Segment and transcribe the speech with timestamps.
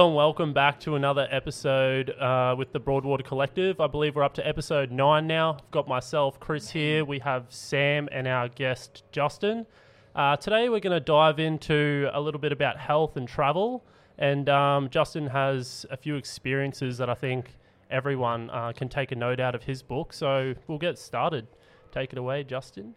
[0.00, 3.82] Hello and welcome back to another episode uh, with the Broadwater Collective.
[3.82, 5.58] I believe we're up to episode nine now.
[5.58, 7.04] I've got myself, Chris, here.
[7.04, 9.66] We have Sam and our guest, Justin.
[10.14, 13.84] Uh, today we're going to dive into a little bit about health and travel.
[14.16, 17.50] And um, Justin has a few experiences that I think
[17.90, 20.14] everyone uh, can take a note out of his book.
[20.14, 21.46] So we'll get started.
[21.92, 22.94] Take it away, Justin.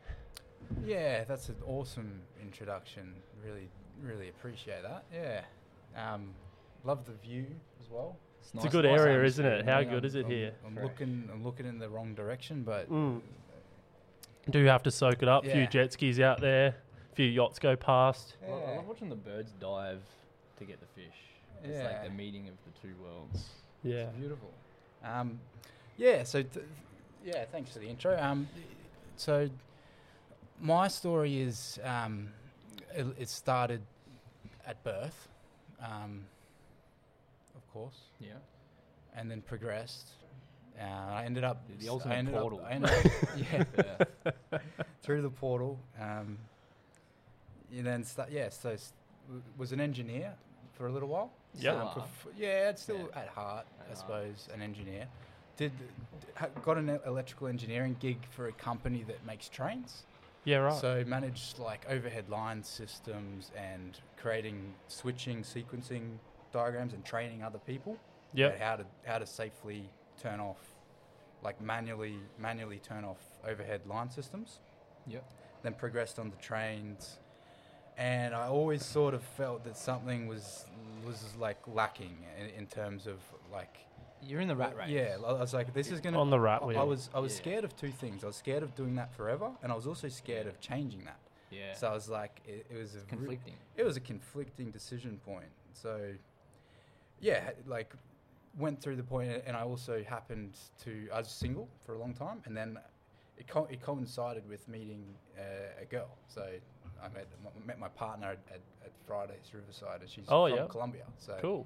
[0.86, 3.14] Yeah, that's an awesome introduction.
[3.46, 3.68] Really,
[4.02, 5.04] really appreciate that.
[5.14, 5.42] Yeah.
[5.98, 6.34] Um,
[6.84, 7.46] love the view
[7.82, 8.18] as well.
[8.56, 9.66] It's a good area, isn't it?
[9.66, 10.54] How good I'm- is it I'm- here?
[10.66, 11.00] I'm Correct.
[11.00, 13.22] looking, I'm looking in the wrong direction, but Mm.
[14.50, 15.46] Do you have to soak it up?
[15.46, 16.76] A few jet skis out there,
[17.12, 18.36] a few yachts go past.
[18.46, 20.02] I love- I love watching the birds dive
[20.58, 21.16] to get the fish.
[21.64, 23.52] It's like the meeting of the two worlds.
[23.84, 24.08] Yeah.
[24.10, 24.52] It's beautiful.
[25.02, 25.40] Um,
[25.96, 26.24] yeah.
[26.24, 26.66] So, th-
[27.24, 27.46] yeah.
[27.46, 28.22] Thanks for the intro.
[28.22, 28.50] Um,
[29.16, 29.50] so
[30.60, 32.34] my story is um,
[32.94, 33.82] it, it started
[34.68, 35.30] at birth,
[35.80, 36.43] um, of
[37.74, 37.98] course.
[38.20, 38.34] Yeah.
[39.16, 40.10] and then progressed.
[40.80, 42.62] Uh, I ended up The I ultimate ended up- portal.
[42.68, 44.60] I ended up, yeah,
[45.04, 45.78] through the portal.
[46.02, 46.38] Um,
[47.76, 48.94] and then sta- yeah, so s-
[49.28, 50.34] w- was an engineer
[50.74, 51.32] for a little while.
[51.56, 51.74] Yeah.
[51.84, 53.20] Um, pref- yeah, it's still Yeah.
[53.22, 53.98] at heart, At I heart.
[54.00, 55.08] suppose, an engineer.
[55.58, 55.72] Did
[56.64, 60.06] got an electrical engineering gig for a company that makes trains.
[60.46, 60.82] Yeah, right.
[60.82, 66.18] So managed like overhead line systems and creating switching, sequencing
[66.54, 67.98] diagrams and training other people
[68.34, 68.54] yep.
[68.54, 69.90] at how to how to safely
[70.22, 70.62] turn off,
[71.44, 74.60] like manually manually turn off overhead line systems.
[75.08, 75.30] Yep.
[75.64, 77.18] Then progressed on the trains,
[77.98, 80.66] and I always sort of felt that something was
[81.06, 83.18] was like lacking in, in terms of
[83.52, 83.78] like
[84.22, 84.90] You're in the rat race.
[84.90, 85.18] yeah.
[85.26, 86.20] I was like, this is gonna.
[86.20, 86.80] On the rat I- wheel.
[86.80, 87.42] I was I was Yeah.
[87.42, 88.24] scared of two things.
[88.24, 91.20] I was scared of doing that forever, and I was also scared of changing that.
[91.52, 91.74] Yeah.
[91.76, 93.54] So I was like, it, it was a it's re- conflicting.
[93.78, 95.52] it was a conflicting decision point.
[95.74, 96.14] So,
[97.24, 97.94] yeah, like
[98.58, 100.54] went through the point, and I also happened
[100.84, 102.78] to I was single for a long time, and then
[103.38, 105.04] it co- it coincided with meeting
[105.40, 106.10] uh, a girl.
[106.28, 106.42] So
[107.02, 107.28] I met
[107.66, 110.66] met my partner at, at, at Fridays Riverside, and she's Oh, from yeah.
[110.68, 111.06] Colombia.
[111.18, 111.66] So Cool.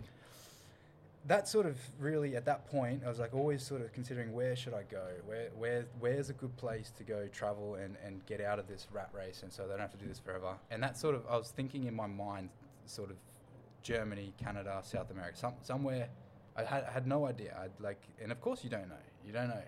[1.26, 4.56] that sort of really at that point I was like always sort of considering where
[4.56, 8.40] should I go where where where's a good place to go travel and and get
[8.40, 10.82] out of this rat race and so they don't have to do this forever and
[10.82, 12.48] that sort of I was thinking in my mind
[12.86, 13.18] sort of
[13.92, 16.10] Germany Canada South America some, somewhere
[16.58, 19.32] I had, I had no idea I'd like and of course you don't know you
[19.32, 19.64] don't know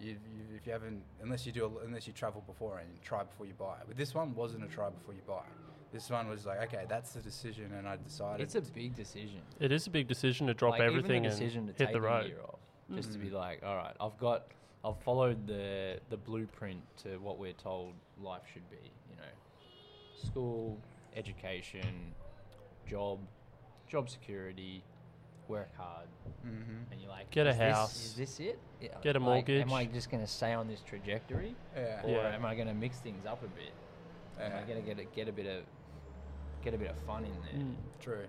[0.00, 3.24] you, you, if you haven't unless you do a, unless you travel before and try
[3.24, 5.42] before you buy but this one wasn't a try before you buy
[5.92, 9.42] this one was like okay that's the decision and I decided It's a big decision.
[9.58, 11.92] It is a big decision to drop like, everything even the decision and to hit
[11.92, 12.26] the road.
[12.28, 12.60] year off,
[12.94, 13.32] just to be Mhm.
[13.44, 14.46] like, all right, I've got,
[14.84, 17.94] I've followed the the blueprint to what we're told
[18.30, 18.92] life should be.
[19.10, 19.32] You know,
[20.28, 20.78] school,
[21.16, 22.14] education,
[22.86, 23.18] job,
[23.90, 24.82] job security,
[25.48, 26.06] work hard,
[26.46, 26.92] mm-hmm.
[26.92, 28.04] and you're like, Get a "Is this- house.
[28.06, 28.58] Is this it?
[28.80, 29.92] Yeah, Get a like, Am I mortgage.
[29.92, 32.34] just going to stay on this trajectory, yeah or Yeah.
[32.34, 33.72] am I going to mix things up a bit?
[34.40, 34.64] Am I Yeah.
[34.66, 35.64] going to get a, get a bit of
[36.62, 37.60] get a bit of fun in there?
[37.64, 37.74] Mm.
[38.00, 38.26] True.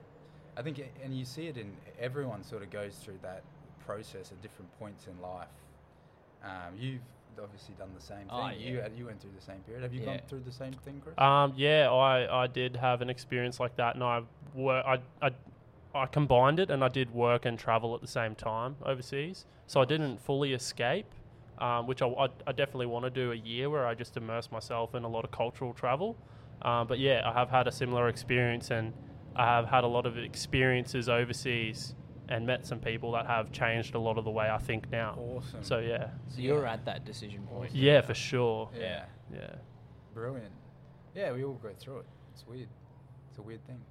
[0.57, 3.43] I think, a- and you see it in everyone sort of goes through that
[3.85, 5.47] process at different points in life.
[6.43, 7.01] Um, you've
[7.41, 8.27] obviously done the same thing.
[8.31, 8.83] Oh, You yeah.
[8.83, 9.83] had, you went through the same period.
[9.83, 11.17] Have you gone through the same thing, Chris?
[11.17, 14.21] Um, yeah, I, I did have an experience like that, and I
[14.53, 15.29] wor- I, I
[15.93, 19.45] I combined it, and I did work and travel at the same time overseas.
[19.67, 21.07] So I didn't fully escape,
[21.59, 24.51] um, which I, I, I definitely want to do a year where I just immerse
[24.51, 26.15] myself in a lot of cultural travel.
[26.61, 28.93] Um, but yeah, I have had a similar experience, and
[29.35, 31.95] I have had a lot of experiences overseas,
[32.29, 35.17] and met some people that have changed a lot of the way I think now.
[35.19, 35.63] awesome.
[35.63, 36.73] So yeah, So you're Yeah.
[36.73, 37.73] at that decision point.
[37.73, 38.07] yeah, now.
[38.07, 38.69] for sure.
[38.77, 39.05] yeah.
[39.33, 39.55] Yeah,
[40.13, 40.51] brilliant.
[41.15, 42.05] Yeah, we all go through it.
[42.33, 42.67] It's weird.
[43.29, 43.81] It's a weird thing.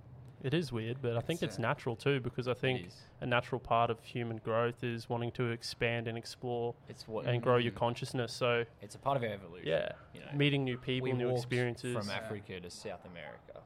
[0.42, 2.88] It is weird, but I think It's, it's uh, natural too because I think
[3.20, 7.42] a natural part of human growth is wanting to expand and explore It's what and
[7.42, 7.76] grow your Mm.
[7.76, 8.32] consciousness.
[8.32, 9.68] So It's a part of our evolution.
[9.68, 11.96] yeah, You know, meeting new people, we new experiences.
[11.96, 12.14] from Yeah.
[12.16, 13.60] Africa to South America.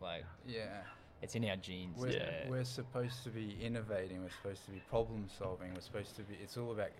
[0.00, 0.82] Like Yeah.
[1.22, 1.98] it's in our genes.
[1.98, 2.48] We're, Yeah.
[2.48, 4.22] we're supposed to be innovating.
[4.22, 5.74] We're supposed to be problem solving.
[5.74, 6.34] We're supposed to be.
[6.36, 6.90] It's all about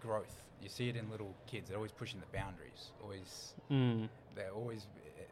[0.00, 0.44] growth.
[0.62, 1.68] You see it in little kids.
[1.68, 2.92] They're always pushing the boundaries.
[3.02, 3.54] Always.
[3.70, 4.86] Mm, They're always.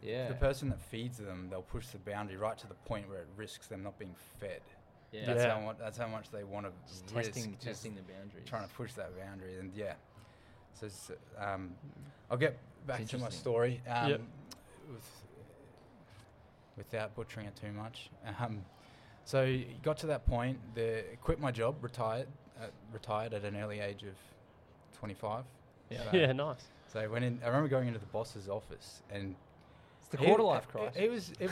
[0.06, 0.28] Yeah.
[0.28, 3.28] The person that feeds them, they'll push the boundary right to the point where it
[3.36, 4.60] risks them not being fed.
[5.12, 5.26] Yeah.
[5.26, 5.54] That's Yeah.
[5.58, 5.78] how much.
[5.78, 7.32] That's how much they want to Just risk.
[7.32, 8.44] testing just testing the boundaries.
[8.46, 9.94] trying to push that boundary, and yeah.
[10.74, 11.74] So it's, um,
[12.30, 12.56] I'll get
[12.86, 13.80] back to my story.
[13.88, 14.20] Um, Yep.
[14.92, 15.22] with,
[16.76, 18.10] without butchering it too much.
[18.38, 18.64] Um,
[19.24, 20.58] so got to that point.
[20.74, 22.28] The quit my job, retired,
[22.60, 24.14] uh, retired at an early age of
[24.98, 25.44] twenty five.
[25.90, 26.10] Yeah.
[26.10, 26.66] So, yeah, nice.
[26.92, 27.40] So I went in.
[27.42, 29.34] I remember going into the boss's office, and
[30.06, 30.96] It's the quarter life crisis.
[30.96, 31.32] It, was.
[31.40, 31.50] It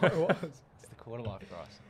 [0.00, 0.12] was.
[0.12, 0.36] It was.
[0.42, 1.80] it's the quarter life crisis.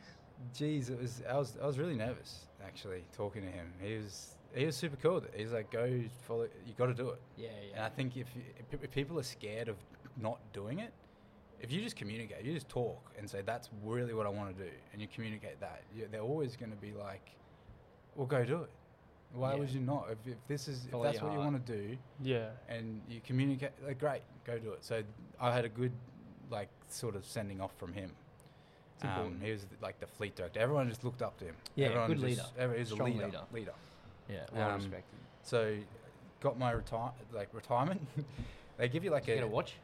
[0.55, 1.23] Jeez, it was.
[1.29, 1.57] I was.
[1.63, 3.71] I was really nervous actually talking to him.
[3.83, 4.35] He was.
[4.55, 5.23] He was super cool.
[5.35, 6.49] He's like, go follow.
[6.67, 7.21] You got to do it.
[7.37, 8.43] Yeah, And I think if, you,
[8.83, 9.77] if people are scared of
[10.19, 10.95] not doing it,
[11.61, 14.65] if you just communicate, you just talk and say that's really what I want to
[14.65, 17.29] do, and you communicate that, you, they're always going to be like,
[18.15, 18.71] "Well, go do it."
[19.35, 19.59] Why Yeah.
[19.59, 20.09] would you not?
[20.11, 22.49] If, if this is if that's what you want to do, Yeah.
[22.69, 24.83] and you communicate, like, great, go do it.
[24.85, 25.03] So
[25.41, 25.93] I had a good,
[26.51, 28.11] like, sort of sending off from him.
[29.03, 30.59] Um, he was like the fleet director.
[30.59, 31.55] Everyone just looked up to him.
[31.75, 32.43] Yeah, Everyone good just, leader.
[32.59, 33.27] Everyone, he's a Strong leader.
[33.27, 33.41] leader.
[33.53, 33.73] Leader.
[34.29, 35.19] yeah, well Um, respected.
[35.43, 35.77] So,
[36.41, 38.01] got my retire like retirement.
[38.79, 39.75] they give you like Did you a get a watch?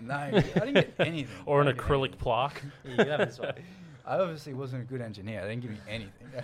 [0.00, 0.14] no.
[0.14, 1.34] I didn't get anything.
[1.46, 2.18] Or an I didn't get acrylic anything.
[2.20, 2.62] plaque.
[2.84, 3.54] Yeah, you have this one.
[4.10, 5.42] I obviously wasn't a good engineer.
[5.42, 6.26] They didn't give me anything.
[6.36, 6.42] I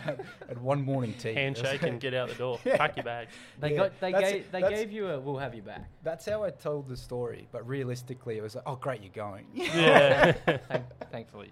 [0.49, 1.35] had one morning tea.
[1.35, 2.61] Handshake and get out the door.
[2.65, 2.77] Yeah.
[2.77, 3.33] Pack your bags.
[3.61, 5.85] They Yeah, got they that's- gave they gave you a we'll have you back.
[6.05, 7.49] That's how I told the story.
[7.51, 9.47] But realistically, it was like, oh great, you're going.
[9.55, 10.33] Yeah.
[10.69, 11.51] Thank, thankfully.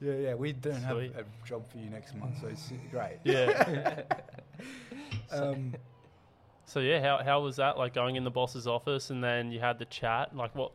[0.00, 0.34] yeah, yeah.
[0.34, 3.18] We don't have a job for you next month, so it's great.
[3.24, 4.02] yeah.
[5.30, 5.74] Um,
[6.64, 9.60] So yeah, how how was that like going in the boss's office and then you
[9.60, 10.34] had the chat?
[10.34, 10.72] Like, what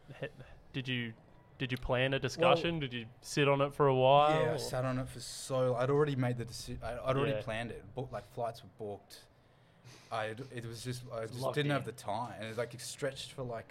[0.74, 1.12] did you
[1.62, 2.80] did you plan a discussion?
[2.80, 4.32] did you sit on it for a while?
[4.32, 5.76] Yeah, I or- sat on it for so.
[5.76, 6.82] I'd already made the decision.
[6.84, 7.42] I'd already Yeah.
[7.44, 7.84] planned it.
[7.94, 9.20] Booked like flights were booked.
[10.12, 12.82] I it was just I just locked didn't have the time, and it like it
[12.82, 13.68] stretched for like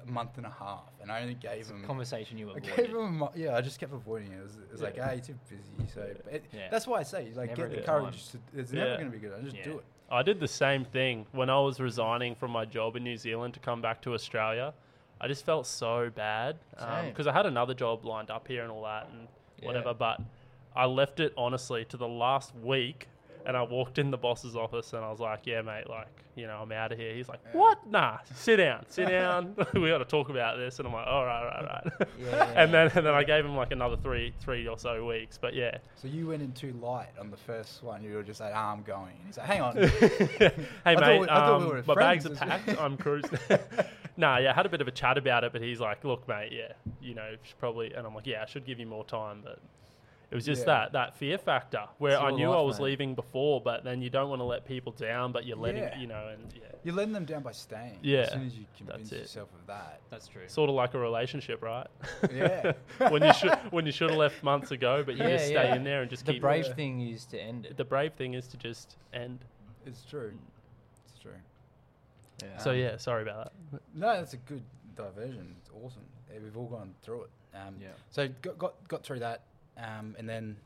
[0.00, 1.84] a month and a half, and I only gave It's a him.
[1.84, 2.68] conversation you avoided.
[2.70, 2.86] I avoided.
[2.92, 3.56] gave him a yeah.
[3.56, 4.36] I just kept avoiding it.
[4.38, 5.08] It was, it was like, Yeah.
[5.08, 5.92] ah, you're too busy.
[5.92, 6.68] So but it, Yeah.
[6.70, 8.28] that's why I say like Never get the courage.
[8.28, 9.32] To, it's never going to be good.
[9.36, 9.64] I just Yeah.
[9.64, 9.84] do it.
[10.12, 13.52] I did the same thing when I was resigning from my job in New Zealand
[13.54, 14.72] to come back to Australia.
[15.22, 18.72] I just felt so bad um, because I had another job lined up here and
[18.72, 19.28] all that and
[19.60, 19.66] Yeah.
[19.66, 19.94] whatever.
[19.94, 20.20] But
[20.74, 23.08] I left it honestly to the last week,
[23.46, 26.46] and I walked in the boss's office and I was like, "Yeah, mate, like you
[26.46, 27.60] know, I'm out of here." He's like, Yeah.
[27.60, 27.86] "What?
[27.90, 29.54] Nah, sit down, sit down.
[29.74, 32.08] we got to talk about this." And I'm like, "All right, all right, all right."
[32.22, 32.52] Yeah.
[32.56, 35.38] and then and then I gave him like another three three or so weeks.
[35.38, 38.02] But yeah, So you went in too light on the first one.
[38.02, 39.12] You were just like, ah, I'm going.
[39.18, 39.76] And he's like, hang on.
[39.76, 40.50] hey
[40.84, 42.68] I thought mate, we- we um, were my bags are packed.
[42.80, 43.38] I'm cruising.
[44.16, 46.26] nah, yeah, I had a bit of a chat about it, but he's like, "Look,
[46.28, 49.40] mate, yeah, you know, probably." And I'm like, "Yeah, I should give you more time,"
[49.44, 49.58] but
[50.32, 50.66] it was just Yeah.
[50.66, 52.86] that that fear factor where I your knew I was mate.
[52.86, 55.98] leaving before, but then you don't want to let people down, but you're letting Yeah.
[55.98, 57.98] you know, and yeah, You're letting them down by staying.
[58.02, 59.18] Yeah, As soon as you convince it.
[59.20, 60.00] yourself of that.
[60.10, 60.48] That's true.
[60.48, 61.86] sort of like a relationship, right?
[62.32, 62.72] Yeah.
[63.10, 65.54] when you should when you should have left months ago, but you Yeah, just stay
[65.68, 65.74] yeah.
[65.76, 66.40] in there and just the keep.
[66.40, 66.74] The brave Yeah.
[66.74, 67.76] thing is to end it.
[67.76, 69.44] The brave thing is to just end.
[69.84, 70.32] It's true.
[71.04, 71.32] It's true.
[72.42, 72.56] Yeah.
[72.56, 73.82] So Um, yeah, sorry about that.
[73.94, 74.64] No, that's a good
[74.96, 75.54] diversion.
[75.60, 76.02] It's awesome.
[76.42, 77.30] We've all gone through it.
[77.54, 77.88] Um, Yeah.
[78.10, 79.42] So got, got got through that,
[79.78, 80.56] um, and then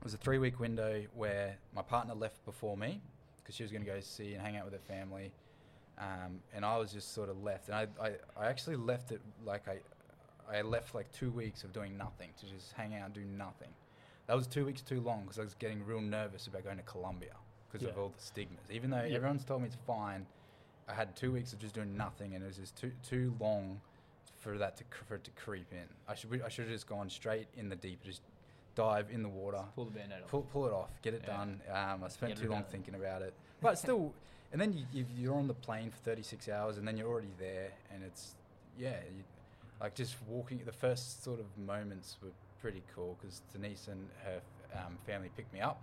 [0.00, 3.00] it was a three week window where my partner left before me
[3.36, 5.32] because she was going to go see and hang out with her family,
[5.98, 7.68] um, and I was just sort of left.
[7.68, 9.78] And I, I, I actually left it like I
[10.50, 13.70] I left like two weeks of doing nothing to just hang out and do nothing.
[14.26, 16.82] That was two weeks too long because I was getting real nervous about going to
[16.84, 17.34] Colombia
[17.70, 18.64] because of all the stigmas.
[18.70, 20.26] Even though everyone's told me it's fine,
[20.88, 23.80] I had two weeks of just doing nothing, and it was just too too long
[24.42, 25.86] for that to for it to creep in.
[26.08, 28.22] I should I should have just gone straight in the deep, just
[28.74, 30.28] dive in the water, Pull the band-aid off.
[30.30, 31.36] pull pull it off, get it Yeah.
[31.36, 31.60] done.
[31.70, 32.70] Um, I spent too long done.
[32.70, 34.12] thinking about it, but still,
[34.50, 37.32] and then you, you you're on the plane for 36 hours, and then you're already
[37.38, 38.34] there, and it's
[38.78, 39.22] yeah, you,
[39.80, 40.60] like just walking.
[40.64, 44.40] The first sort of moments were pretty cool because Denise and her
[44.74, 45.80] um, family picked me up,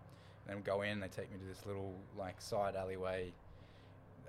[0.48, 1.00] and then go in.
[1.00, 3.31] They take me to this little like side alleyway,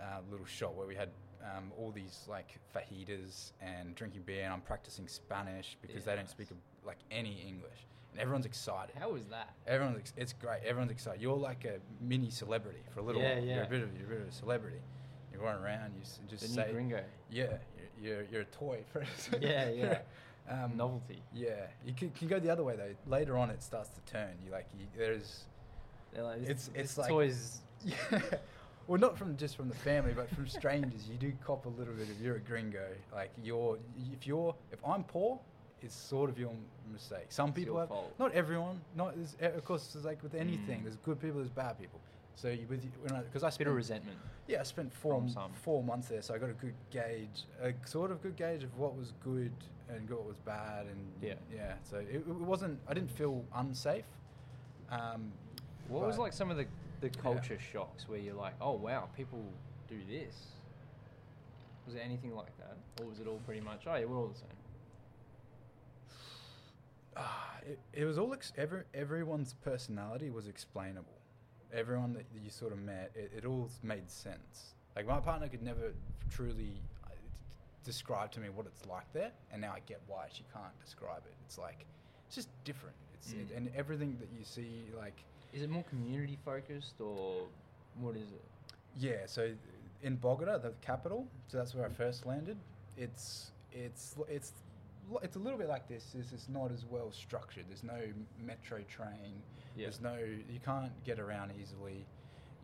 [0.00, 1.08] uh, little shop where we had
[1.44, 6.22] um, all these like fajitas and drinking beer, and I'm practicing Spanish because they don't
[6.24, 6.30] nice.
[6.30, 6.48] speak
[6.86, 8.94] like any English, and everyone's excited.
[8.98, 9.50] How was that?
[9.66, 10.60] Everyone's ex- it's great.
[10.64, 11.20] Everyone's excited.
[11.22, 13.44] You're like a mini celebrity for a little Yeah, while.
[13.44, 13.62] You're yeah.
[13.62, 14.80] a bit of you're a bit of a celebrity.
[15.32, 15.92] You're run around.
[15.96, 17.02] You s- just The say new gringo.
[17.30, 17.44] yeah.
[18.02, 19.30] You're, you're you're a toy for us.
[19.40, 19.98] Yeah, yeah.
[20.48, 21.22] um, Novelty.
[21.34, 22.94] Yeah, you can, can go the other way though.
[23.10, 24.30] Later on, it starts to turn.
[24.44, 25.44] You like you, there's
[26.12, 27.60] They're like, It's- it's this like- toys.
[27.84, 28.20] yeah.
[28.90, 31.08] Well, not from just from the family, but from strangers.
[31.08, 32.88] You do cop a little bit of you're a gringo.
[33.14, 33.78] Like you're
[34.12, 35.38] if you're if I'm poor,
[35.80, 36.50] it's sort of your
[36.92, 37.26] mistake.
[37.28, 38.12] Some It's people your have fault.
[38.18, 38.80] not everyone.
[38.96, 39.94] Not eh, of course.
[39.94, 40.80] It's like with anything.
[40.80, 40.82] Mm.
[40.82, 41.36] There's good people.
[41.38, 42.00] There's bad people.
[42.34, 42.82] So you, with
[43.26, 44.18] because I Bit spent of resentment.
[44.48, 45.24] yeah I spent four
[45.62, 48.76] four months there, so I got a good gauge, a sort of good gauge of
[48.76, 49.52] what was good
[49.88, 51.34] and what was bad, and Yeah.
[51.54, 51.74] yeah.
[51.88, 52.80] So it, it wasn't.
[52.88, 54.04] I didn't feel unsafe.
[54.90, 55.30] Um,
[55.86, 56.66] What was like some of the,
[57.00, 59.42] the culture shocks where you're like, oh wow, people
[59.88, 60.34] do this?
[61.86, 62.76] Was there anything like that?
[63.02, 64.48] Or was it all pretty much, oh yeah, we're all the same?
[67.16, 71.18] Ah, it, it was all ex- every, everyone's personality was explainable.
[71.72, 74.74] Everyone that you sort of met, it, it all made sense.
[74.96, 75.92] Like my partner could never
[76.30, 77.16] truly uh, d-
[77.84, 81.22] describe to me what it's like there, and now I get why she can't describe
[81.26, 81.34] it.
[81.46, 81.84] It's like
[82.26, 82.96] it's just different.
[83.14, 83.56] It's it, Mm.
[83.56, 87.46] and everything that you see, like Is it more community focused or
[88.00, 88.42] what is it?
[88.96, 89.26] yeah.
[89.26, 89.50] So
[90.02, 92.56] in Bogota, the capital, so that's where I first landed.
[92.96, 94.52] It's it's it's
[95.22, 96.14] it's a little bit like this.
[96.14, 97.64] Is it's not as well structured.
[97.68, 98.00] There's no
[98.44, 99.42] metro train.
[99.76, 99.86] Yeah.
[99.86, 102.04] There's no you can't get around easily.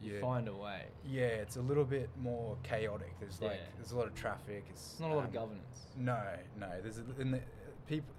[0.02, 0.20] You Yeah.
[0.20, 0.82] find a way.
[1.06, 3.18] Yeah, it's a little bit more chaotic.
[3.18, 3.66] There's like Yeah.
[3.76, 4.64] there's a lot of traffic.
[4.70, 5.86] It's not a lot of um, governance.
[5.96, 6.22] No,
[6.58, 6.68] no.
[6.82, 7.40] There's a, in the,
[7.86, 8.14] people.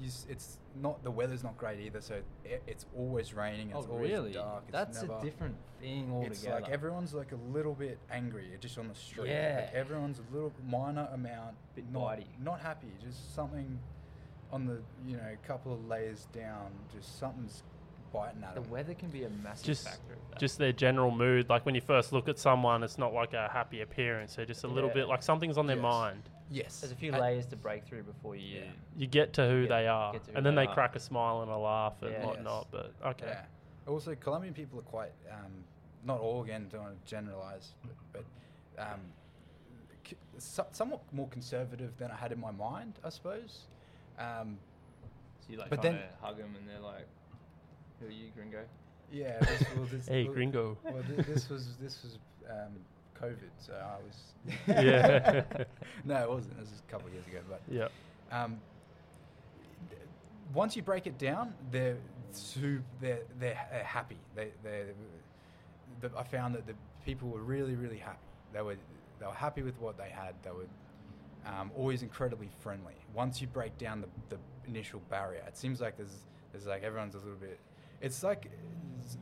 [0.00, 2.00] You, it's not the weather's not great either.
[2.00, 3.70] So it, it's always raining.
[3.70, 4.32] It's oh, always really?
[4.32, 4.62] dark.
[4.68, 6.32] It's That's never, a different thing altogether.
[6.32, 9.28] It's like everyone's like a little bit angry just on the street.
[9.28, 9.62] Yeah.
[9.66, 12.26] Like everyone's a little minor amount Bit not, bitey.
[12.42, 12.88] not happy.
[13.02, 13.78] Just something
[14.52, 16.70] on the you know a couple of layers down.
[16.94, 17.62] Just something's
[18.12, 18.54] biting at it.
[18.56, 18.70] the them.
[18.70, 20.14] weather can be a massive Just, factor.
[20.32, 21.48] Of just their general mood.
[21.48, 24.36] Like when you first look at someone, it's not like a happy appearance.
[24.36, 24.94] They're just a little Yeah.
[24.94, 25.82] bit like something's on their Yes.
[25.82, 26.22] mind.
[26.52, 26.80] Yes.
[26.80, 28.60] There's a few And- layers to break through before you.
[28.60, 28.70] Yeah.
[28.96, 30.74] You get to who Get- they are, who and then they they are.
[30.74, 32.26] crack a smile and a laugh and Yeah.
[32.26, 32.68] whatnot.
[32.70, 33.44] But okay, Yeah.
[33.88, 35.64] Also, Colombian people are quite, um,
[36.04, 38.24] not all again, don't want to generalize, but,
[38.76, 39.00] but um,
[40.06, 43.64] c- so, somewhat more conservative than I had in my mind, I suppose.
[44.18, 44.58] Um,
[45.40, 47.06] So you like But then- to hug them and they're like,
[47.98, 48.64] "Who are you, Gringo?"
[49.10, 49.40] yeah.
[49.40, 50.78] This, well, this, hey well, gringo.
[50.84, 52.18] Well, thi- this was this was
[52.48, 52.76] um,
[53.22, 54.16] COVID, so I was.
[54.84, 55.44] Yeah.
[56.04, 56.58] no, it wasn't.
[56.58, 57.88] This was a couple of years ago, but yeah,
[58.32, 58.60] um,
[59.88, 60.02] th-
[60.52, 61.96] once you break it down, they're
[62.32, 64.18] su- they're they're ha- happy.
[64.34, 64.86] They they
[66.00, 66.74] the, I found that the
[67.06, 68.18] people were really really happy.
[68.52, 68.76] They were
[69.20, 70.34] they were happy with what they had.
[70.42, 70.66] They were
[71.46, 72.94] um, always incredibly friendly.
[73.14, 74.38] Once you break down the, the
[74.68, 77.60] initial barrier, it seems like there's there's like everyone's a little bit.
[78.00, 78.50] It's like
[78.98, 79.16] it's,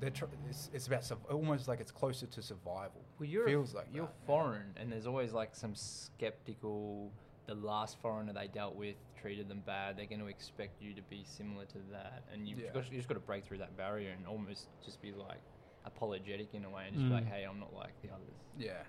[0.00, 3.00] they're tr- it's, it's about almost like it's closer to survival.
[3.20, 4.26] Well, you're feels like you're that, yeah.
[4.26, 7.12] foreign, and there's always like some skeptical.
[7.46, 9.96] The last foreigner they dealt with treated them bad.
[9.98, 12.70] They're going to expect you to be similar to that, and you've Yeah.
[12.72, 15.40] got, you just got to break through that barrier and almost just be like
[15.84, 17.28] apologetic in a way, and just be like, Mm.
[17.30, 18.82] "Hey, I'm not like the others." Yeah,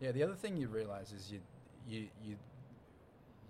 [0.00, 0.10] yeah.
[0.12, 1.40] The other thing you realize is you
[1.86, 2.36] you you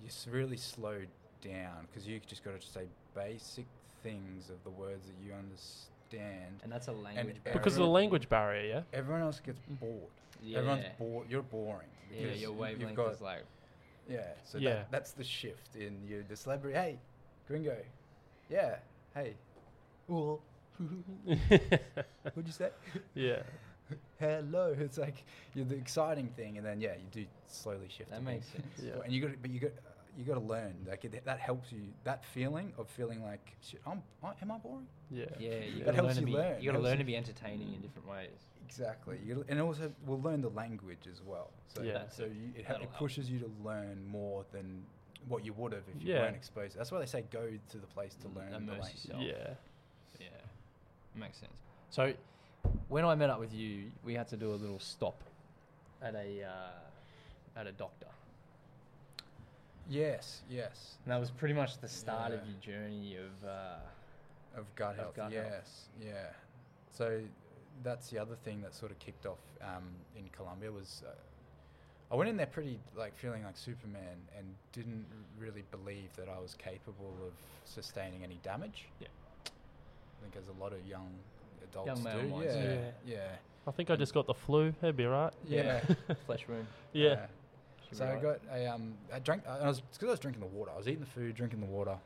[0.03, 1.03] you really slow
[1.41, 3.67] down because you just got to say basic
[4.03, 6.61] things of the words that you understand.
[6.63, 7.59] And that's a language and barrier.
[7.59, 8.67] because of the language barrier.
[8.69, 8.83] Yeah.
[8.99, 10.11] Everyone else gets bored.
[10.43, 10.59] Yeah.
[10.59, 11.27] Everyone's bored.
[11.31, 11.89] You're boring.
[12.13, 13.45] Yeah, because your you- wavelength you've got, is like
[14.09, 14.21] Yeah.
[14.45, 14.75] So Yeah.
[14.75, 16.25] That, that's the shift in you.
[16.29, 16.77] The celebrity.
[16.79, 16.99] Hey,
[17.47, 17.77] gringo.
[18.49, 18.77] Yeah.
[19.15, 19.35] Hey.
[20.07, 20.41] Well,
[21.25, 22.71] what'd you say?
[23.15, 23.43] yeah.
[24.21, 24.75] Hello.
[24.79, 28.11] It's like you're the exciting thing, and then yeah, you do slowly shift.
[28.11, 28.87] that makes being- sense.
[28.95, 29.03] Yeah.
[29.05, 29.71] And you got, but you got,
[30.17, 30.75] you got to learn.
[30.89, 31.81] Like it, that helps you.
[32.05, 34.87] That feeling of feeling like, shit, I'm, I, am I boring?
[35.11, 35.25] Yeah.
[35.39, 36.39] Yeah, you That got to helps learn you be.
[36.39, 36.61] learn.
[36.63, 38.29] You got to learn to be entertaining in different ways.
[38.69, 39.19] Exactly.
[39.25, 41.51] You, and also we'll learn the language as well.
[41.75, 42.03] So Yeah.
[42.11, 42.33] So it.
[42.33, 44.85] you, it, ha- it pushes you to learn more than
[45.27, 46.21] what you would have if you Yeah.
[46.23, 46.77] weren't exposed.
[46.77, 49.05] That's why they say go to the place to Mm, learn the language.
[49.05, 49.23] yourself.
[49.23, 49.55] Yeah.
[50.21, 50.27] Yeah,
[51.15, 51.53] makes sense.
[51.91, 52.13] So,
[52.89, 55.23] when I met up with you, we had to do a little stop
[56.03, 58.07] at a uh, at a doctor,
[59.89, 60.43] Yes.
[60.51, 60.99] Yes.
[61.05, 63.49] and that was pretty much the start of your journey of.
[63.49, 63.79] Uh,
[64.57, 65.15] Of gut Of health.
[65.17, 65.47] gut health.
[65.51, 65.89] yes.
[66.01, 66.31] Yeah.
[66.91, 67.21] So
[67.83, 69.85] that's the other thing that sort of kicked off um,
[70.17, 71.03] in Colombia was.
[71.07, 71.13] Uh,
[72.11, 75.05] I went in there pretty like feeling like Superman and didn't
[75.39, 77.33] really believe that I was capable of
[77.67, 78.87] sustaining any damage.
[78.99, 79.09] Yeah.
[79.45, 81.11] I think as a lot of young
[81.71, 82.29] adults male do.
[82.29, 82.79] minds Yeah, do.
[83.07, 83.19] yeah.
[83.67, 84.73] I think I just got the flu.
[84.81, 85.33] That'd be right.
[85.47, 85.81] Yeah.
[86.27, 86.67] flesh wound.
[86.95, 87.27] Yeah.
[87.87, 89.47] should So be I got a um, I drank.
[89.47, 90.71] I was because I was drinking the water.
[90.75, 91.97] I was eating the food, drinking the water,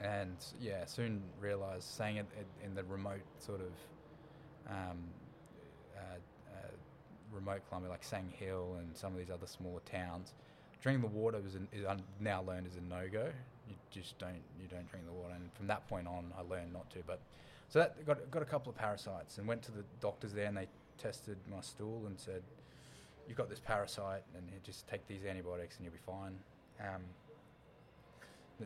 [0.00, 3.68] and yeah, soon realised staying at, at, in the remote sort of
[4.68, 4.98] um,
[5.96, 6.00] uh,
[6.52, 6.70] uh,
[7.32, 10.32] remote climate like San Gil and some of these other smaller towns.
[10.82, 11.84] Drinking the water was an, is
[12.20, 13.30] now learned is a no go.
[13.68, 16.72] You just don't you don't drink the water, and from that point on, I learned
[16.72, 16.98] not to.
[17.06, 17.20] But
[17.70, 20.56] so that got got a couple of parasites, and went to the doctors there, and
[20.56, 20.68] they
[20.98, 22.42] tested my stool and said
[23.26, 26.38] you've got this parasite, and just take these antibiotics, and you'll be fine.
[26.80, 27.00] Um,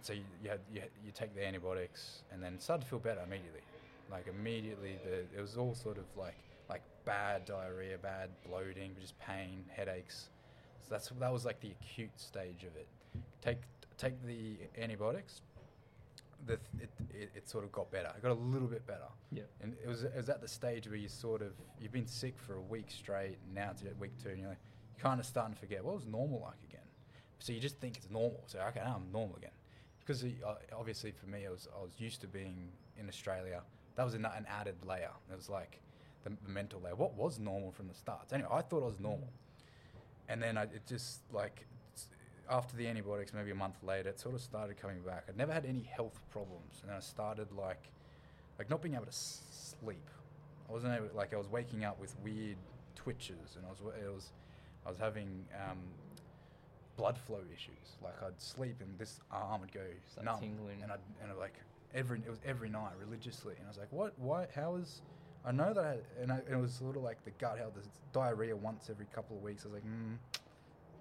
[0.02, 3.20] so you you, had, you you take the antibiotics, and then started to feel better
[3.24, 3.60] immediately.
[4.10, 6.36] Like immediately, the it was all sort of like
[6.68, 10.28] like bad diarrhea, bad bloating, just pain, headaches.
[10.82, 12.88] So that's that was like the acute stage of it.
[13.42, 13.58] Take
[13.96, 15.42] take the antibiotics.
[16.46, 18.12] The th- it, it, it sort of got better.
[18.16, 19.08] It got a little bit better.
[19.32, 19.42] Yeah.
[19.60, 22.38] And it was it was at the stage where you sort of you've been sick
[22.38, 24.58] for a week straight, and now it's at week two, and you're like,
[24.96, 26.86] you're kind of starting to forget what was normal like again.
[27.40, 28.42] So you just think it's normal.
[28.46, 29.50] So okay, now I'm normal again.
[30.00, 33.62] Because uh, obviously for me, I was I was used to being in Australia.
[33.98, 35.10] That was an, an added layer.
[35.30, 35.80] It was like
[36.22, 36.94] the, the mental layer.
[36.94, 38.32] What was normal from the start?
[38.32, 39.28] Anyway, I thought I was normal,
[40.28, 41.66] and then I, it just like
[42.48, 45.24] after the antibiotics, maybe a month later, it sort of started coming back.
[45.28, 47.90] I'd never had any health problems, and I started like,
[48.56, 50.08] like not being able to sleep.
[50.68, 52.56] I wasn't able, like, I was waking up with weird
[52.94, 54.32] twitches, and I was, it was,
[54.86, 55.78] I was having um,
[56.96, 57.96] blood flow issues.
[58.00, 60.82] Like I'd sleep, and this arm would go Start numb, tingling.
[60.84, 61.54] and I'd, and I'd like
[61.94, 65.02] every, it was every night religiously, and I was like, what, why, how is,
[65.44, 67.74] I know that, I, and, I, and it was sort of like the gut health,
[67.76, 69.64] this diarrhea once every couple of weeks.
[69.64, 70.14] I was like, hmm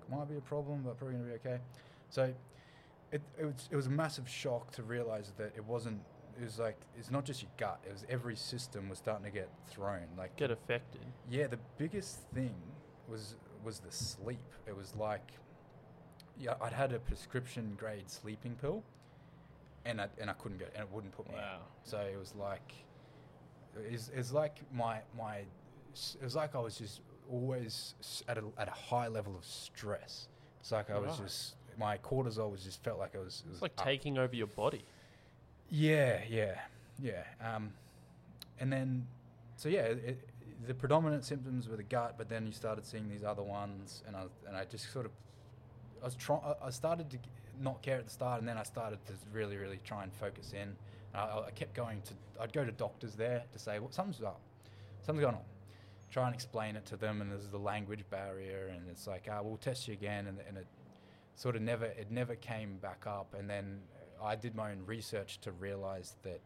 [0.10, 1.60] might be a problem, but probably gonna be okay.
[2.10, 2.34] So
[3.12, 6.00] it, it was it was a massive shock to realize that it wasn't.
[6.39, 7.82] It was like it's not just your gut.
[7.86, 10.06] It was every system was starting to get thrown.
[10.17, 11.01] Like Get affected.
[11.29, 12.56] yeah, the biggest thing
[13.10, 14.39] was was the sleep.
[14.65, 15.29] It was like
[16.39, 18.84] yeah, I'd had a prescription grade sleeping pill,
[19.88, 21.41] and I and I couldn't get and it wouldn't put me out.
[21.41, 21.65] Wow.
[21.84, 22.74] So it was like
[23.89, 27.01] it's, it's like my my it was like I was just
[27.32, 27.94] always
[28.27, 30.27] at a at a high level of stress.
[30.62, 31.24] It's like I was Right.
[31.27, 33.44] just my cortisol was just felt like I was.
[33.46, 33.86] It was It's like up.
[33.86, 34.84] taking over your body.
[35.70, 36.56] Yeah, yeah,
[37.00, 37.24] yeah.
[37.41, 37.72] Um,
[38.60, 39.06] and then,
[39.58, 40.29] so yeah, it, it,
[40.67, 44.15] the predominant symptoms were the gut, but then you started seeing these other ones, and
[44.15, 45.12] I and I just sort of,
[46.01, 46.41] I was trying.
[46.63, 47.17] I started to
[47.62, 50.54] not care at the start, and then I started to really, really try and focus
[50.54, 50.76] in.
[51.14, 52.14] I, I kept going to.
[52.42, 54.42] I'd go to doctors there to say, "Well, something's up,
[55.02, 55.42] something's going on."
[56.10, 59.42] Try and explain it to them, and there's the language barrier, and it's like, "Ah,
[59.42, 60.68] we'll test you again," and, and it
[61.38, 63.80] sort of never it never came back up and then
[64.22, 66.42] I did my own research to realize that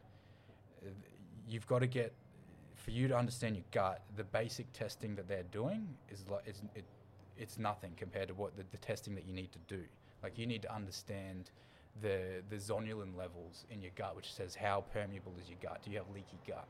[0.85, 0.89] uh,
[1.47, 2.13] you've got to get
[2.75, 6.61] for you to understand your gut the basic testing that they're doing is like it's,
[6.75, 6.83] it,
[7.37, 9.81] it's nothing compared to what the, the testing that you need to do
[10.23, 11.51] like you need to understand
[12.01, 15.81] the the zonulin levels in your gut which says how permeable is your gut.
[15.83, 16.69] Do you have leaky gut?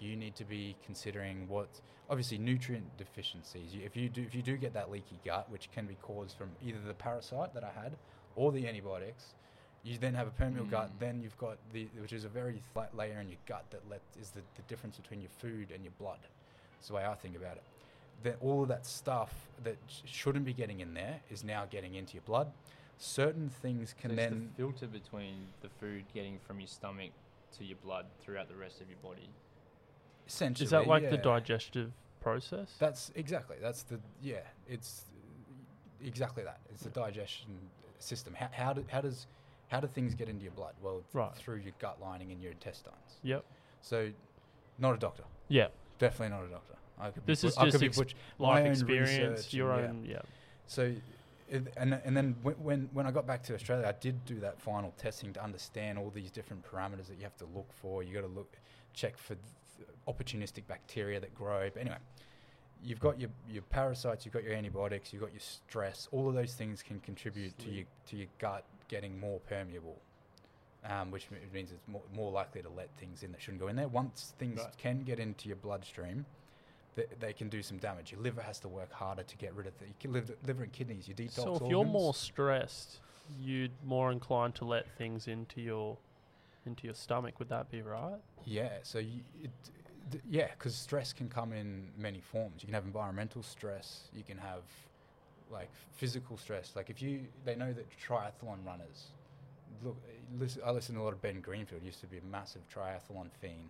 [0.00, 1.68] You need to be considering what
[2.10, 3.70] obviously nutrient deficiencies.
[3.74, 6.50] If you do if you do get that leaky gut which can be caused from
[6.64, 7.92] either the parasite that i had
[8.36, 9.34] or the antibiotics
[9.84, 10.98] you then have a permeable gut Mm.
[10.98, 14.00] then you've got the which is a very flat layer in your gut that let
[14.20, 16.18] is the, the difference between your food and your blood.
[16.76, 17.62] That's the way i think about it.
[18.22, 21.94] That all of that stuff that sh- shouldn't be getting in there is now getting
[21.94, 22.50] into your blood
[22.98, 27.10] certain things can so it's then the filter between the food getting from your stomach
[27.58, 29.28] to your blood throughout the rest of your body.
[30.26, 32.74] essentially Is that like the digestive process?
[32.78, 33.56] That's exactly.
[33.60, 34.38] That's the yeah.
[34.68, 35.04] It's
[36.02, 36.58] exactly that.
[36.72, 37.50] It's the digestion
[37.98, 38.34] system.
[38.34, 39.26] How, how do how does
[39.68, 40.74] how do things get into your blood?
[40.82, 41.34] Well, th- Right.
[41.34, 43.18] through your gut lining and your intestines.
[43.22, 43.44] Yep.
[43.80, 44.10] So,
[44.78, 45.24] not a doctor.
[45.48, 45.68] Yeah.
[45.98, 46.74] Definitely not a doctor.
[46.98, 49.10] I could This be, is I could just be ex- butch- my Life own experience,
[49.38, 50.14] research your and, yeah.
[50.16, 50.20] own.
[50.24, 50.30] Yeah.
[50.66, 50.94] So,
[51.48, 54.40] it, and and then when, when when I got back to Australia, I did do
[54.40, 58.02] that final testing to understand all these different parameters that you have to look for.
[58.02, 58.56] You got to look,
[58.92, 61.68] check for th- opportunistic bacteria that grow.
[61.72, 61.98] But anyway,
[62.82, 66.08] you've got your your parasites, you've got your antibiotics, you've got your stress.
[66.12, 69.98] All of those things can contribute to your to your gut getting more permeable.
[70.86, 73.76] Um, which means it's more, more likely to let things in that shouldn't go in
[73.76, 73.88] there.
[73.88, 74.76] Once things Right.
[74.76, 76.26] can get into your bloodstream,
[76.94, 78.12] they, they can do some damage.
[78.12, 80.72] Your liver has to work harder to get rid of the your liver, liver and
[80.72, 81.08] kidneys.
[81.08, 81.70] Your detox So if organs.
[81.70, 83.00] you're more stressed,
[83.40, 85.96] you'd more inclined to let things into your
[86.66, 87.38] into your stomach.
[87.38, 88.20] Would that be right?
[88.46, 89.50] yeah, so you, it,
[90.10, 92.62] d- yeah, because stress can come in many forms.
[92.62, 94.08] You can have environmental stress.
[94.14, 94.62] You can have
[95.50, 96.72] like physical stress.
[96.74, 99.08] Like if you, they know that triathlon runners.
[99.82, 101.82] Look, eh, listen, I listen to a lot of Ben Greenfield.
[101.82, 103.68] Used to be a massive triathlon fiend,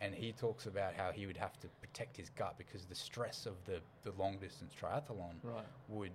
[0.00, 3.46] and he talks about how he would have to protect his gut because the stress
[3.46, 5.64] of the, the long distance triathlon Right.
[5.88, 6.12] would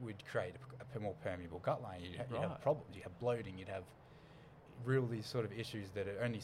[0.00, 0.54] would create
[0.94, 2.00] a, a more permeable gut line.
[2.02, 2.94] You'd, ha- you'd have problems.
[2.96, 3.58] You'd have bloating.
[3.58, 3.84] You'd have
[4.84, 6.40] real these sort of issues that are only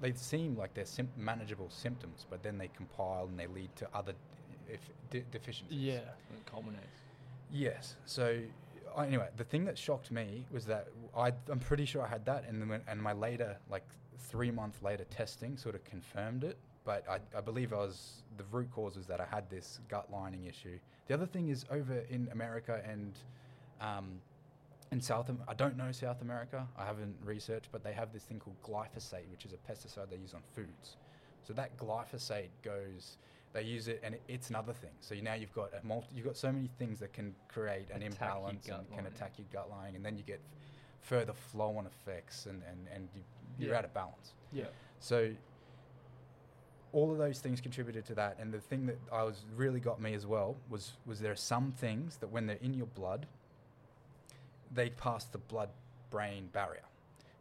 [0.00, 3.88] they seem like they're sim- manageable symptoms, but then they compile and they lead to
[3.94, 4.12] other
[4.68, 4.80] if
[5.10, 5.78] de- deficiencies.
[6.34, 6.84] It culminates.
[7.52, 7.94] Yes.
[8.06, 8.40] So
[8.98, 12.44] anyway, the thing that shocked me was that I I'm pretty sure I had that,
[12.48, 13.86] and then when, and my later like
[14.28, 16.58] three month later testing sort of confirmed it.
[16.84, 20.08] But I, I believe I was the root cause was that I had this gut
[20.10, 20.78] lining issue.
[21.08, 23.12] The other thing is over in America and
[23.80, 24.20] um,
[24.92, 26.66] in South, I don't know South America.
[26.76, 30.16] I haven't researched, but they have this thing called glyphosate, which is a pesticide they
[30.16, 30.96] use on foods.
[31.46, 33.16] So that glyphosate goes,
[33.52, 34.90] they use it, and it, it's another thing.
[35.00, 37.88] So you, now you've got a multi, you've got so many things that can create
[37.90, 40.40] an Attack imbalance and can attack your gut lining, and then you get
[41.00, 43.22] further flow-on effects, and and and you,
[43.58, 43.78] you're Yeah.
[43.78, 44.34] out of balance.
[44.52, 44.66] Yeah.
[45.00, 45.34] So
[46.92, 50.00] all of those things contributed to that, and the thing that I was really got
[50.00, 53.26] me as well was was there are some things that when they're in your blood,
[54.72, 56.82] they pass the blood-brain barrier.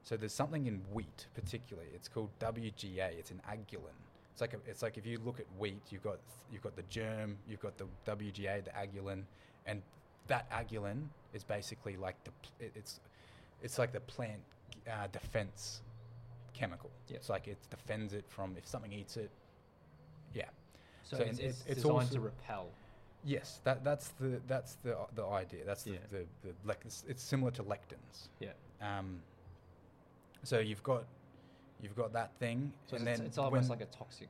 [0.04, 1.89] So there's something in wheat, particularly.
[1.93, 3.12] It's called WGA.
[3.19, 3.98] It's an agulin.
[4.32, 6.19] It's like a, it's like if you look at wheat, you've got
[6.52, 9.24] you've got the germ, you've got the WGA, the agulin,
[9.65, 9.82] and
[10.28, 13.00] that agulin is basically like the it's
[13.62, 14.39] it's like the plant
[14.89, 15.82] uh, defense
[16.60, 16.89] chemical.
[17.10, 19.30] It's like it defends it from if something eats it.
[20.34, 20.43] Yeah.
[21.04, 22.67] So, So it's, it's, it's designed also- to repel.
[23.26, 25.62] Yes, that that's the that's the the idea.
[25.65, 25.98] That's the Yeah.
[26.10, 28.30] the, the lec- it's, it's similar to lectins.
[28.39, 28.54] Yeah.
[28.82, 29.22] Um.
[30.43, 31.04] So you've got
[31.82, 34.30] you've got that thing, So and it's, then it's almost like a toxic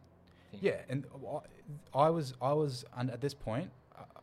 [0.51, 0.59] thing.
[0.63, 1.05] yeah, and
[1.93, 3.69] I I was I was and at this point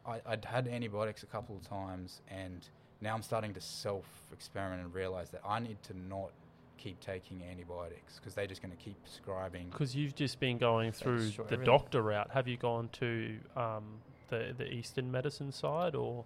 [0.04, 2.66] I, I'd had antibiotics a couple of times, and
[3.00, 6.30] now I'm starting to self experiment and realize that I need to not
[6.78, 9.68] keep taking antibiotics because they're just going to keep prescribing.
[9.70, 11.66] Because you've just been going through destroy the everything.
[11.66, 12.30] doctor route.
[12.32, 13.84] Have you gone to um,
[14.28, 16.24] the the Eastern medicine side, or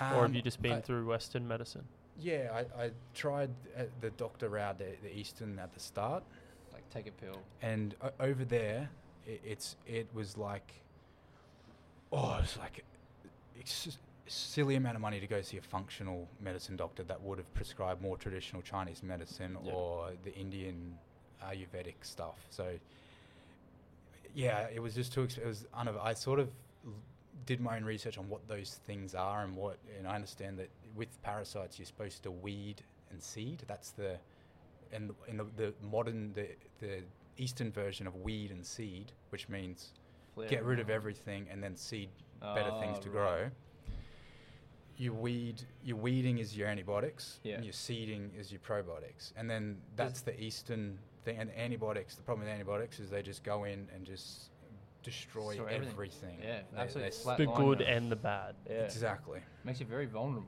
[0.00, 1.84] or have Um, you just been I- through Western medicine?
[2.18, 6.22] Yeah, I, I tried uh, the doctor route, the, the Eastern at the start,
[6.72, 7.40] Like take a pill.
[7.62, 8.90] and o- over there,
[9.26, 10.74] it, it's it was like,
[12.12, 12.84] oh, it's like,
[13.58, 17.20] it's just a silly amount of money to go see a functional medicine doctor that
[17.22, 19.72] would have prescribed more traditional Chinese medicine Yeah.
[19.72, 20.98] or the Indian
[21.42, 22.46] Ayurvedic stuff.
[22.50, 22.78] So,
[24.34, 25.22] yeah, it was just too.
[25.24, 26.50] It was unav- I sort of
[27.46, 30.68] did my own research on what those things are and what, and I understand that
[30.94, 33.64] with parasites you're supposed to weed and seed.
[33.66, 34.16] That's the,
[34.92, 36.48] and in the, the modern the
[36.80, 37.02] the
[37.38, 39.90] Eastern version of weed and seed, which means
[40.34, 42.08] Flare get rid of everything and then seed
[42.40, 43.38] better things Oh, to ah, right.
[43.40, 43.50] grow.
[45.02, 47.56] You weed, your weeding is your antibiotics, Yeah.
[47.56, 51.38] and your seeding is your probiotics, and then that's the Eastern thing.
[51.38, 54.50] And antibiotics, the problem with antibiotics is they just go in and just
[55.02, 55.92] destroy Destroy everything.
[55.92, 56.38] everything.
[56.40, 57.86] Yeah, They- absolutely they flat The line good them.
[57.88, 58.54] and the bad.
[58.70, 58.84] Yeah.
[58.84, 59.40] Exactly.
[59.64, 60.46] Makes you very vulnerable.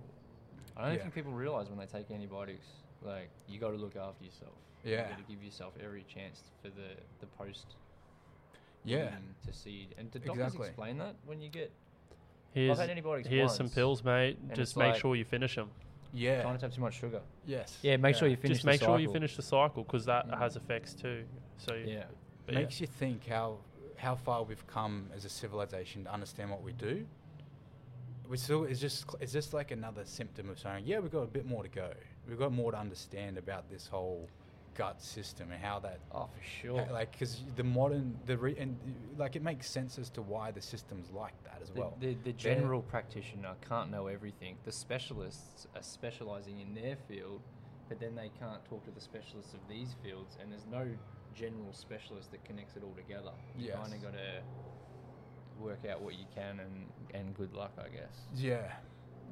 [0.76, 1.02] I don't Yeah.
[1.02, 2.66] think people realize when they take antibiotics,
[3.02, 4.54] like you got to look after yourself.
[4.84, 5.02] Yeah.
[5.02, 7.74] You got to give yourself every chance for the the post.
[8.84, 9.18] Yeah.
[9.46, 9.94] to seed.
[9.98, 10.68] And did doctors Exactly.
[10.68, 11.72] explain that when you get?
[12.54, 14.38] Here's I've had antibiotics here's some pills, mate.
[14.40, 15.70] and Just it's make like- sure you finish them.
[16.12, 16.42] Yeah.
[16.42, 17.20] Trying not to have too much sugar.
[17.44, 17.76] yes.
[17.82, 18.58] Yeah, make sure you finish.
[18.58, 19.12] Just the make sure you cycle.
[19.14, 20.38] finish the cycle because that Mm.
[20.38, 21.24] has effects too.
[21.58, 22.04] So Yeah.
[22.46, 22.60] but yeah.
[22.60, 23.58] makes you think how
[23.96, 27.06] how far we've come as a civilization to understand what we do.
[28.28, 31.22] We still it's just cl- it's just like another symptom of saying, yeah, we've got
[31.22, 31.90] a bit more to go.
[32.28, 34.28] We've got more to understand about this whole
[34.74, 36.87] gut system and how that Oh, for sure.
[36.92, 38.76] like because the modern the re, and
[39.16, 41.96] like it makes sense as to why the system's like that as the, well.
[42.00, 44.56] the, the They're- general practitioner can't know everything.
[44.64, 47.40] The specialists are specializing in their field,
[47.88, 50.87] but then they can't talk to the specialists of these fields, and there's no
[51.34, 53.32] general specialist that connects it all together.
[53.58, 53.76] You Yes.
[53.82, 54.42] kind of got to
[55.60, 58.16] work out what you can, and, and good luck, I guess.
[58.34, 58.72] Yeah,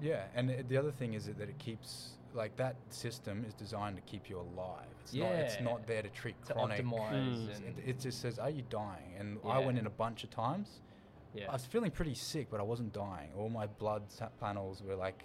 [0.01, 4.03] yeah, and the other thing is that it keeps like that system is designed to
[4.03, 4.87] keep you alive.
[5.03, 5.33] It's not.
[5.33, 6.85] It's not there to treat To chronic.
[6.85, 7.57] optimize Mm.
[7.57, 10.31] and It, it just says, "Are you dying?" And I went in a bunch of
[10.31, 10.81] times.
[11.35, 11.49] yeah.
[11.49, 13.31] I was feeling pretty sick, but I wasn't dying.
[13.37, 14.03] All my blood
[14.41, 15.25] panels were like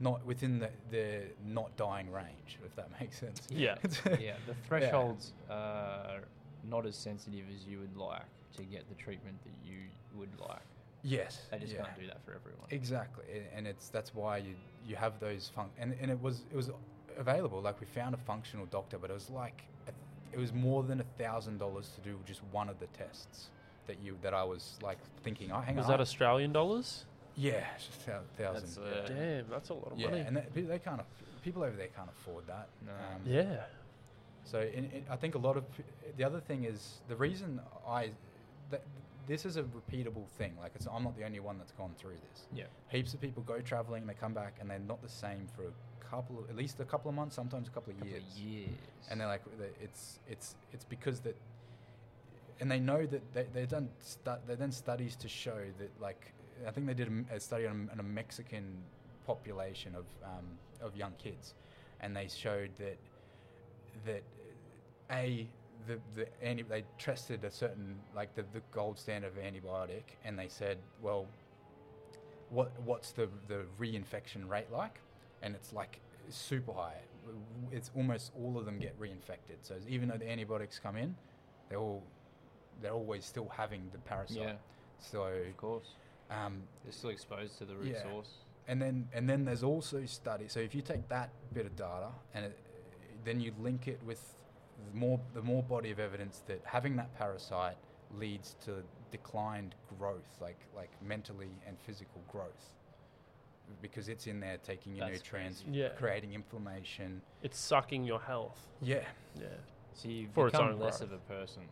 [0.00, 3.42] not within the, the not dying range, if that makes sense.
[3.50, 3.76] Yeah.
[4.20, 6.20] yeah, the thresholds are
[6.64, 8.22] not as sensitive as you would like
[8.56, 9.78] to get the treatment that you
[10.14, 10.62] would like.
[11.02, 11.46] Yes.
[11.50, 11.82] They just yeah.
[11.82, 12.66] can't do that for everyone.
[12.70, 14.54] Exactly, and it's that's why you
[14.86, 16.70] you have those fun and, and it was it was
[17.16, 17.60] available.
[17.60, 19.92] Like we found a functional doctor, but it was like a,
[20.32, 23.48] it was more than a thousand dollars to do just one of the tests
[23.86, 25.50] that you that I was like thinking.
[25.52, 27.04] Oh, hang was on, that Australian dollars?
[27.38, 28.62] yeah, it's just a thousand.
[28.62, 30.20] That's, uh, Damn, that's a lot of yeah, money.
[30.26, 31.00] and that, they can't.
[31.00, 31.06] aff-
[31.44, 32.68] People over there can't afford that.
[32.84, 32.92] No.
[32.92, 33.62] Um, yeah.
[34.44, 35.64] So in, in, I think a lot of
[36.16, 38.10] the other thing is the reason I
[38.70, 38.82] that
[39.28, 40.54] this is a repeatable thing.
[40.60, 42.46] Like it's, I'm not the only one that's gone through this.
[42.52, 42.64] Yeah.
[42.88, 46.04] Heaps of people go traveling, they come back, and they're not the same for a
[46.10, 48.24] couple, of, at least a couple of months, sometimes a couple of Couple years.
[48.32, 48.68] of years.
[49.10, 49.42] And they're like,
[49.80, 51.36] it's it's it's because that,
[52.60, 56.32] and they know that they they've done stu- they've done studies to show that like
[56.66, 58.64] I think they did a study on, on a Mexican
[59.26, 60.46] population of um,
[60.80, 61.54] of young kids,
[62.00, 62.96] and they showed that
[64.06, 64.22] that
[65.10, 65.46] a
[65.88, 70.38] the the anti they tested a certain like the, the gold standard of antibiotic, and
[70.38, 71.26] they said, well,
[72.50, 75.00] what what's the the reinfection rate like?
[75.42, 77.00] And it's like super high.
[77.72, 79.58] It's almost all of them get reinfected.
[79.62, 81.14] So even though the antibiotics come in,
[81.68, 82.02] they're all
[82.80, 84.36] they're always still having the parasite.
[84.38, 84.52] Yeah,
[85.00, 85.88] So of course.
[86.30, 88.02] um, They're still exposed to the root Yeah.
[88.02, 88.30] source.
[88.68, 90.52] and then and then there's also studies.
[90.52, 92.58] So if you take that bit of data and it,
[93.24, 94.22] then you link it with
[94.92, 97.76] the more the more body of evidence that having that parasite
[98.16, 102.74] leads to declined growth, like like mentally and physical growth,
[103.82, 105.64] because it's in there taking your That's nutrients.
[105.70, 105.88] Yeah.
[105.90, 107.20] creating inflammation.
[107.42, 108.58] It's sucking your health.
[108.80, 109.04] Yeah,
[109.38, 109.46] Yeah.
[109.94, 111.10] So you For become less growth.
[111.10, 111.62] of a person,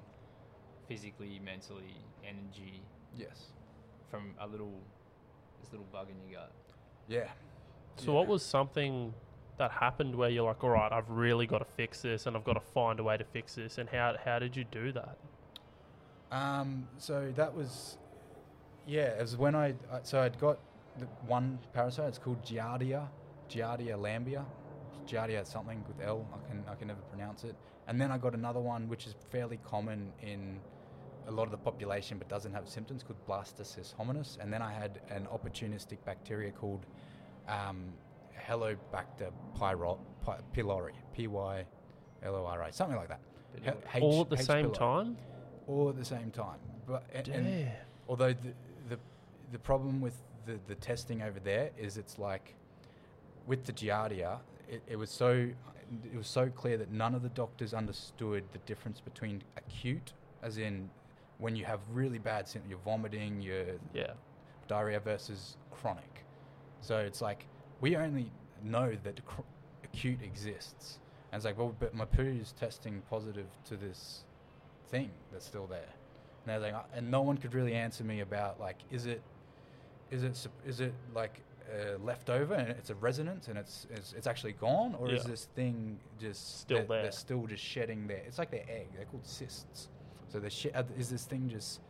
[0.89, 2.83] physically, mentally, energy,
[3.17, 3.53] yes,
[4.11, 4.81] from a little
[5.61, 6.53] this little bug in your gut.
[7.09, 7.29] Yeah.
[7.97, 9.15] So what was something
[9.59, 12.45] that happened where you're like, all right, I've really got to fix this, and I've
[12.45, 15.17] got to find a way to fix this, and how how did you do that?
[16.31, 17.99] Um, so that was,
[18.87, 20.59] yeah, it was when I, so I'd got
[20.99, 22.09] the one parasite.
[22.09, 23.07] It's called Giardia,
[23.49, 24.45] Giardia lambia,
[25.07, 26.27] Giardia something with L.
[26.33, 27.55] I can I can never pronounce it.
[27.89, 30.59] And then I got another one which is fairly common in
[31.29, 34.39] a lot of the population, but doesn't have symptoms, called Blastocyst hominis.
[34.41, 36.87] And then I had an opportunistic bacteria called
[37.49, 37.93] um,
[38.47, 40.33] Helobacter pyro, py,
[40.63, 41.65] pylori, P Y
[42.23, 43.21] L O R I, something like that.
[43.65, 44.43] H- All at the H.
[44.45, 45.17] same pylori time?
[45.67, 46.59] all at the same time.
[46.87, 47.69] But a- and, Damn.
[48.09, 48.53] although the,
[48.89, 48.99] the
[49.53, 52.55] the problem with the, the testing over there is it's like
[53.47, 55.49] with the Giardia, it, it was so
[56.13, 60.59] it was so clear that none of the doctors understood the difference between acute, as
[60.59, 60.89] in
[61.39, 64.13] when you have really bad symptoms, you're vomiting, you're Yeah.
[64.69, 66.25] diarrhea versus chronic.
[66.81, 67.47] So it's like
[67.81, 68.31] we only
[68.63, 69.43] know that cr-
[69.85, 70.99] acute exists,
[71.33, 74.25] and it's like, well, but my poo is testing positive to this
[74.89, 75.93] thing that's still there.
[76.45, 79.21] And they're like, and no one could really answer me about like, is it,
[80.11, 84.13] is it, is it like uh, left over and it's a resonance and it's it's,
[84.13, 87.03] it's actually gone, or is this thing just Still they're, there.
[87.03, 88.19] They're still just shedding their.
[88.19, 88.87] It's like their egg.
[88.95, 89.89] They're called cysts.
[90.29, 91.81] So the she- uh, is this thing just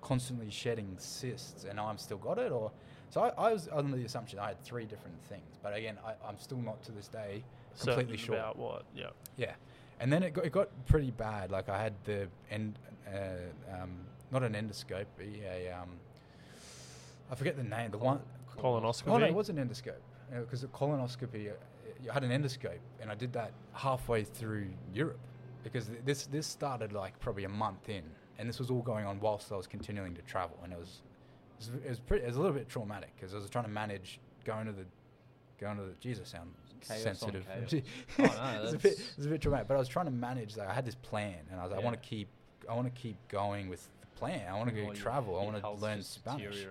[0.00, 2.70] constantly shedding cysts, and I'm still got it, or
[3.14, 6.14] so I, I was under the assumption I had three different things, but again, I,
[6.28, 7.44] I'm still not to this day
[7.78, 8.34] completely Certain sure.
[8.34, 8.82] about what?
[8.92, 9.10] Yeah.
[9.36, 9.52] Yeah,
[10.00, 11.52] and then it got, it got pretty bad.
[11.52, 13.92] Like I had the end, uh, um,
[14.32, 15.90] not an endoscope, but a um,
[17.30, 17.92] I forget the name.
[17.92, 18.18] The one.
[18.58, 19.06] Colonoscopy.
[19.06, 21.50] Oh no, it was an endoscope because the colonoscopy.
[21.50, 25.20] Uh, I had an endoscope, and I did that halfway through Europe
[25.62, 28.02] because this this started like probably a month in,
[28.40, 31.02] and this was all going on whilst I was continuing to travel, and it was
[31.54, 33.64] it was, it was, pretty, it was a little bit traumatic because I was trying
[33.64, 34.84] to manage going to the
[35.60, 36.50] going to the Jesus sound
[36.86, 37.46] Chaos sensitive.
[38.18, 40.06] Oh, no, was a bit, that's- it was a bit traumatic, but I was trying
[40.06, 40.56] to manage.
[40.56, 42.28] Like I had this plan, and I was like, I want to keep
[42.68, 44.42] I want to keep going with the plan.
[44.48, 45.38] I want to go Well, your- travel.
[45.38, 46.66] I want to learn Spanish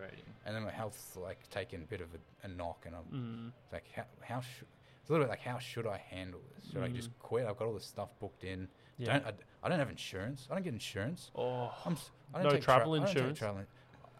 [0.45, 3.51] and then my health's like taking a bit of a, a knock, and I'm Mm.
[3.71, 4.67] like, how, how should
[4.99, 6.71] it's a little bit like how should I handle this?
[6.71, 7.19] Should I just Mm.
[7.19, 7.47] quit?
[7.47, 8.67] I've got all this stuff booked in.
[8.97, 9.19] Yeah.
[9.19, 9.31] Don't I,
[9.63, 10.47] I don't have insurance.
[10.51, 11.31] I don't get insurance.
[11.35, 11.71] Oh.
[11.85, 11.97] I'm
[12.33, 13.39] I don't No take tra- travel take insurance?
[13.39, 13.63] travel-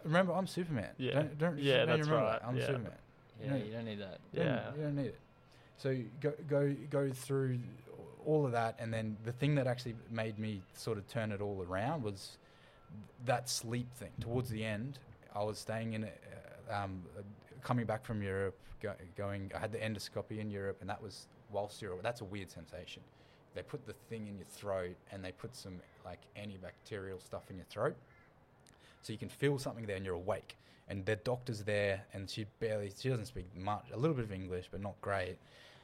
[0.04, 0.90] Remember, I'm Superman.
[0.98, 1.14] Yeah.
[1.14, 2.42] Don't, don't, Yeah, don't you that's remember right.
[2.42, 2.48] that?
[2.48, 2.66] I'm Yeah.
[2.68, 2.92] Superman.
[3.42, 4.20] Yeah, know- you don't need that.
[4.32, 4.76] You don't- Yeah.
[4.76, 5.20] you don't need it.
[5.78, 7.60] So go go go through
[8.26, 11.42] all of that, and then the thing that actually made me sort of turn it
[11.42, 12.38] all around was
[13.26, 14.12] that sleep thing.
[14.22, 15.00] Towards the end,
[15.36, 17.22] I was staying in, uh, um, uh,
[17.64, 19.52] coming back from Europe, go, going.
[19.56, 22.00] I had the endoscopy in Europe, and that was whilst you're.
[22.02, 23.02] That's a weird sensation.
[23.56, 27.58] They put the thing in your throat, and they put some like antibacterial stuff in
[27.58, 27.96] your throat,
[29.04, 30.58] so you can feel something there, and you're awake.
[30.90, 32.92] And the doctor's there, and she barely.
[33.00, 33.86] She doesn't speak much.
[33.94, 35.38] A little bit of English, but not great.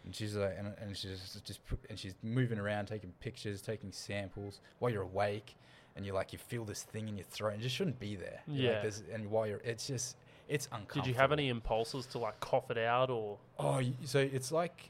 [0.03, 3.91] And she's like, and, and she's just, just and she's moving around, taking pictures, taking
[3.91, 5.55] samples while you're awake,
[5.95, 8.15] and you're like, you feel this thing in your throat, and it just shouldn't be
[8.15, 8.41] there.
[8.47, 8.81] You're like, Yeah.
[8.81, 10.15] "There's-" and while you're, it's just,
[10.47, 11.03] it's uncomfortable.
[11.03, 13.37] Did you have any impulses to like cough it out or?
[13.59, 14.89] Oh, so it's like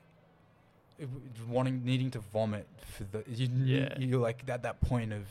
[1.47, 3.23] wanting, needing to vomit for the.
[3.27, 3.95] You, Yeah.
[3.97, 5.23] You're like at that point of,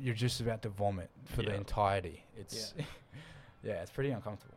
[0.00, 2.24] you're just about to vomit for the entirety.
[2.36, 2.74] It's,
[3.62, 4.54] yeah, it's pretty uncomfortable.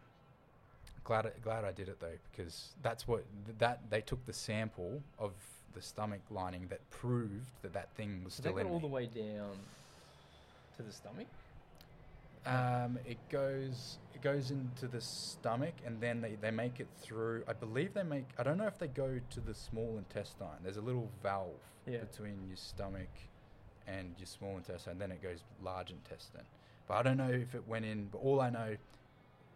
[1.03, 4.33] Glad, I- glad I did it though, because that's what th- that they took the
[4.33, 5.31] sample of
[5.73, 8.79] the stomach lining that proved that that thing was So they still got in all
[8.79, 8.81] me.
[8.81, 9.51] the way down
[10.77, 11.27] to the stomach.
[12.45, 17.43] Um, it goes it goes into the stomach and then they, they make it through
[17.47, 20.47] I believe they make I don't know if they go to the small intestine.
[20.63, 21.51] There's a little valve
[21.85, 21.99] Yeah.
[21.99, 23.09] between your stomach
[23.87, 26.43] and your small intestine, then it goes large intestine.
[26.87, 28.75] But I don't know if it went in but all I know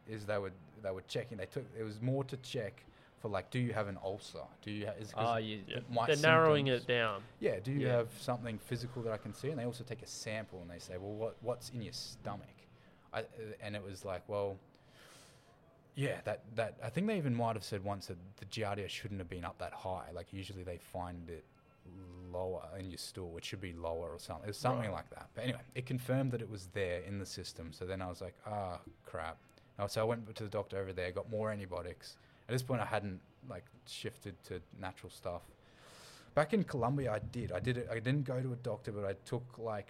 [0.07, 0.51] is they were
[0.83, 2.83] they were checking they took it was more to check
[3.21, 4.39] for like do you have an ulcer?
[4.61, 5.61] Do you ha- is Oh, you.
[5.67, 5.79] Yeah.
[6.07, 7.23] They're narrowing it down.
[7.39, 7.97] yeah, do you Yeah.
[7.97, 9.49] have something physical that I can see?
[9.49, 12.47] And they also take a sample and they say, well, what what's in your stomach?
[13.13, 13.23] I,
[13.61, 14.57] and it was like, well,
[15.95, 19.19] yeah, that, that I think they even might have said once that the giardia shouldn't
[19.21, 20.07] have been up that high.
[20.13, 21.45] Like usually they find it
[22.37, 23.37] lower in your stool.
[23.37, 24.45] It should be lower or something.
[24.45, 24.99] It was something Right.
[24.99, 25.27] like that.
[25.35, 27.71] But anyway, it confirmed that it was there in the system.
[27.71, 29.37] So then I was like, ah, crap.
[29.79, 32.17] No, so I went to the doctor over there, got more antibiotics.
[32.47, 33.19] At this point, I hadn't
[33.49, 35.41] like shifted to natural stuff.
[36.33, 37.51] Back in Colombia, I did.
[37.51, 37.87] I did it.
[37.91, 39.89] I didn't go to a doctor, but I took like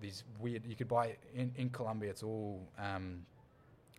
[0.00, 0.62] these weird.
[0.66, 2.10] You could buy in in Colombia.
[2.10, 3.24] It's all um,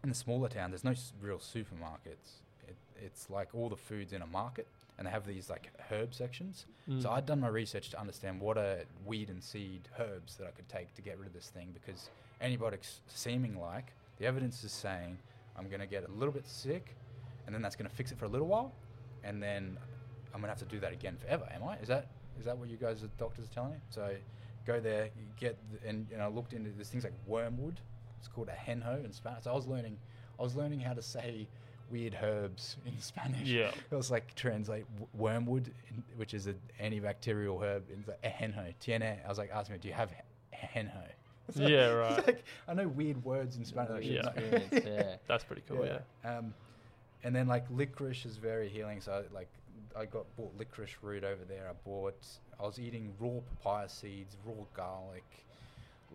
[0.03, 0.69] in the smaller town.
[0.71, 2.29] There's no real supermarkets.
[2.67, 6.13] It, it's like all the foods in a market, and they have these like herb
[6.13, 6.65] sections.
[6.87, 7.11] So Mm.
[7.11, 10.69] I'd done my research to understand what are weed and seed herbs that I could
[10.69, 12.09] take to get rid of this thing because
[12.41, 15.17] antibiotics seeming like the evidence is saying
[15.57, 16.95] I'm going to get a little bit sick
[17.45, 18.73] and then that's going to fix it for a little while,
[19.23, 19.77] and then
[20.33, 21.47] I'm going to have to do that again forever.
[21.53, 21.77] Am I?
[21.77, 22.07] Is that
[22.39, 23.77] is that what you guys, the doctors, are telling me?
[23.89, 24.13] So
[24.65, 27.79] go there, you get, the, and you know, I looked into there's things like wormwood.
[28.19, 29.45] It's called ajenjo in Spanish.
[29.45, 29.97] So I was learning,
[30.39, 31.47] I was learning how to say
[31.91, 33.47] weird herbs in Spanish.
[33.47, 33.71] Yeah.
[33.91, 35.71] It was like translate wormwood,
[36.15, 37.83] which is an antibacterial herb.
[37.89, 38.73] It's like henho.
[38.79, 39.03] Tiene.
[39.03, 40.91] I was like, asking me, do you have he- henho?
[41.49, 42.27] It's like- Yeah, right.
[42.27, 44.05] like, I know weird words in Spanish.
[44.05, 44.59] I Yeah.
[44.71, 45.15] yeah.
[45.27, 45.85] That's pretty cool.
[45.85, 45.99] Yeah.
[46.29, 46.53] Um,
[47.23, 48.99] and then like licorice is very healing.
[48.99, 49.47] So I, like
[49.97, 51.67] I got bought licorice root over there.
[51.69, 52.17] I bought.
[52.59, 55.23] I was eating raw papaya seeds, raw garlic.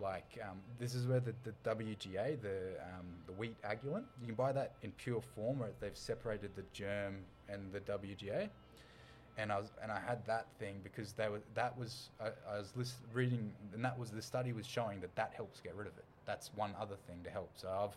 [0.00, 4.34] Like um, this is where the, the WGA, the um, the wheat agglutinin, you can
[4.34, 7.16] buy that in pure form, where they've separated the germ
[7.48, 8.48] and the WGA.
[9.38, 12.58] And I was and I had that thing because they were that was I, I
[12.58, 15.86] was list, reading and that was the study was showing that that helps get rid
[15.86, 16.04] of it.
[16.24, 17.50] That's one other thing to help.
[17.56, 17.96] So I've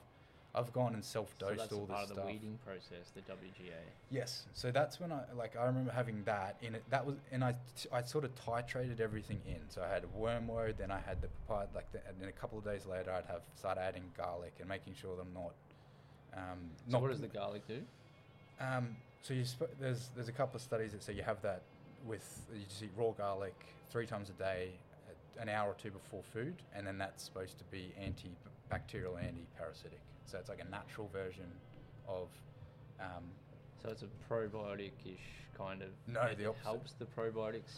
[0.56, 2.26] I've gone and self-dosed a all part this of stuff.
[2.28, 3.74] the weeding process, the WGA.
[4.10, 6.84] Yes, so that's when I like I remember having that in it.
[6.90, 9.60] That was and I t- I sort of titrated everything in.
[9.70, 11.68] So I had wormwood, then I had the papaya.
[11.76, 14.70] Like the, and then a couple of days later, I'd have start adding garlic and
[14.70, 15.54] making sure that I'm not.
[16.34, 17.82] Um, So not what does the garlic do?
[18.62, 21.62] um, so you sp- there's there's a couple of studies that say you have that
[22.06, 23.56] with you just eat raw garlic
[23.90, 24.70] three times a day,
[25.40, 30.00] an hour or two before food, and then that's supposed to be antibacterial, anti-parasitic.
[30.26, 31.46] So it's like a natural version
[32.08, 32.30] of.
[33.00, 33.26] Um,
[33.82, 35.90] So it's a probiotic-ish kind of.
[36.08, 36.64] No, it the opposite.
[36.64, 37.74] helps the probiotics.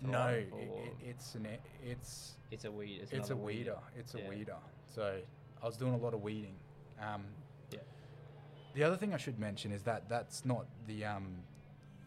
[0.00, 3.00] no, it, it, it's an e- it's it's a weed.
[3.02, 3.58] It's, it's, a another weed.
[3.58, 3.78] weeder.
[3.96, 4.28] It's a Yeah.
[4.28, 4.56] weeder.
[4.94, 5.20] So
[5.62, 6.56] I was doing a lot of weeding.
[7.00, 7.24] Um,
[7.70, 7.80] Yeah.
[8.74, 11.26] The other thing I should mention is that that's not the um,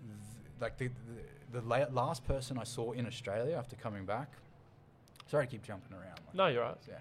[0.01, 0.89] th- like the
[1.51, 4.29] the, the last person I saw in Australia after coming back.
[5.27, 6.19] Sorry to keep jumping around.
[6.25, 6.77] like No, you're right.
[6.87, 6.95] yeah.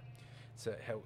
[0.56, 1.00] So how,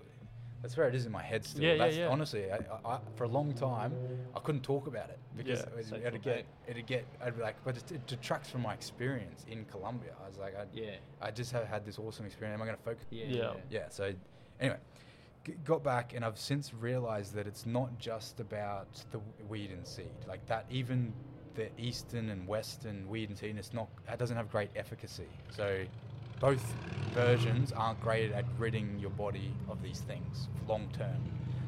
[0.63, 1.63] that's where it is in my head still.
[1.63, 2.09] Yeah, yeah, that's, yeah.
[2.09, 3.93] Honestly, I, I, I, for a long time,
[4.35, 5.97] I couldn't talk about it because Yeah.
[5.99, 9.45] it, it'd get, it'd get, I'd be like, but it, it detracts from my experience
[9.49, 10.11] in Colombia.
[10.25, 10.91] I was like, I, Yeah.
[11.23, 12.57] I just have had this awesome experience.
[12.57, 13.05] Am I going to focus?
[13.11, 13.25] Yeah.
[13.29, 13.53] Yeah.
[13.71, 13.89] Yeah.
[13.91, 14.13] So,
[14.61, 14.79] anyway,
[15.45, 19.87] g- got back and I've since realized that it's not just about the weed and
[19.87, 20.07] seed.
[20.27, 21.13] Like that, even
[21.55, 23.89] the eastern and western weed and seed, it's not.
[24.13, 25.29] It doesn't have great efficacy.
[25.51, 25.85] So,
[26.41, 26.75] both
[27.15, 31.17] versions aren't great at ridding your body of these things long term.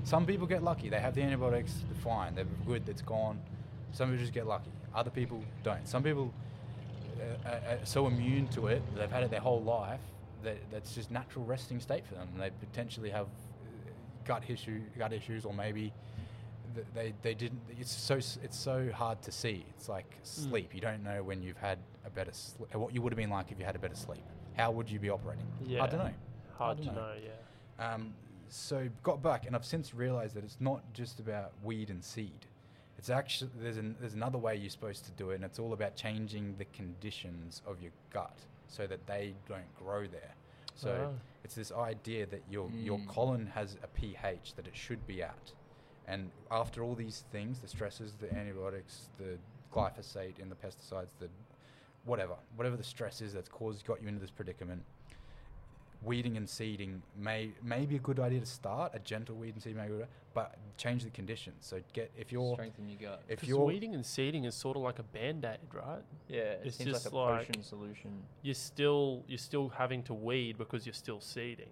[0.04, 0.88] Some people get lucky.
[0.88, 2.34] They have the antibiotics, they're fine.
[2.34, 2.88] They're good.
[2.88, 3.40] It's gone.
[3.92, 4.70] Some people just get lucky.
[4.94, 5.86] Other people don't.
[5.86, 6.32] Some people
[7.20, 10.00] uh, are, are so immune to it, they've had it their whole life,
[10.42, 12.28] that that's just natural resting state for them.
[12.38, 13.90] They potentially have uh,
[14.24, 15.92] gut issue, gut issues, or maybe
[16.94, 17.60] they they didn't.
[17.78, 19.66] It's so it's so hard to see.
[19.76, 20.74] It's like sleep.
[20.74, 22.74] You don't know when you've had a better sleep.
[22.74, 24.22] What you would have been like if you had a better sleep.
[24.60, 25.46] How would you be operating?
[25.64, 25.82] Yeah.
[25.84, 26.12] I don't know.
[26.58, 27.12] Hard I to don't know.
[27.78, 27.94] Yeah.
[27.94, 28.14] Um,
[28.48, 32.46] so got back, and I've since realised that it's not just about weed and seed.
[32.98, 35.72] It's actually there's an, there's another way you're supposed to do it, and it's all
[35.72, 38.36] about changing the conditions of your gut
[38.68, 40.34] so that they don't grow there.
[40.74, 41.18] So Ah.
[41.42, 43.08] it's this idea that your your Mm.
[43.08, 45.52] colon has a pH that it should be at,
[46.06, 49.38] and after all these things, the stresses, the antibiotics, the
[49.72, 51.28] glyphosate, and the pesticides, the
[52.04, 54.82] whatever, whatever the stress is that's caused got you into this predicament,
[56.02, 58.92] weeding and seeding may may be a good idea to start.
[58.94, 61.56] A gentle weed and seed may be good, but change the conditions.
[61.60, 63.22] So get if you're Strengthen your gut.
[63.28, 66.02] if you're weeding and seeding is sort of like a band aid, right?
[66.28, 68.22] yeah, it it's seems just like a like- potion solution.
[68.42, 71.68] You're still you're still having to weed because you're still seeding.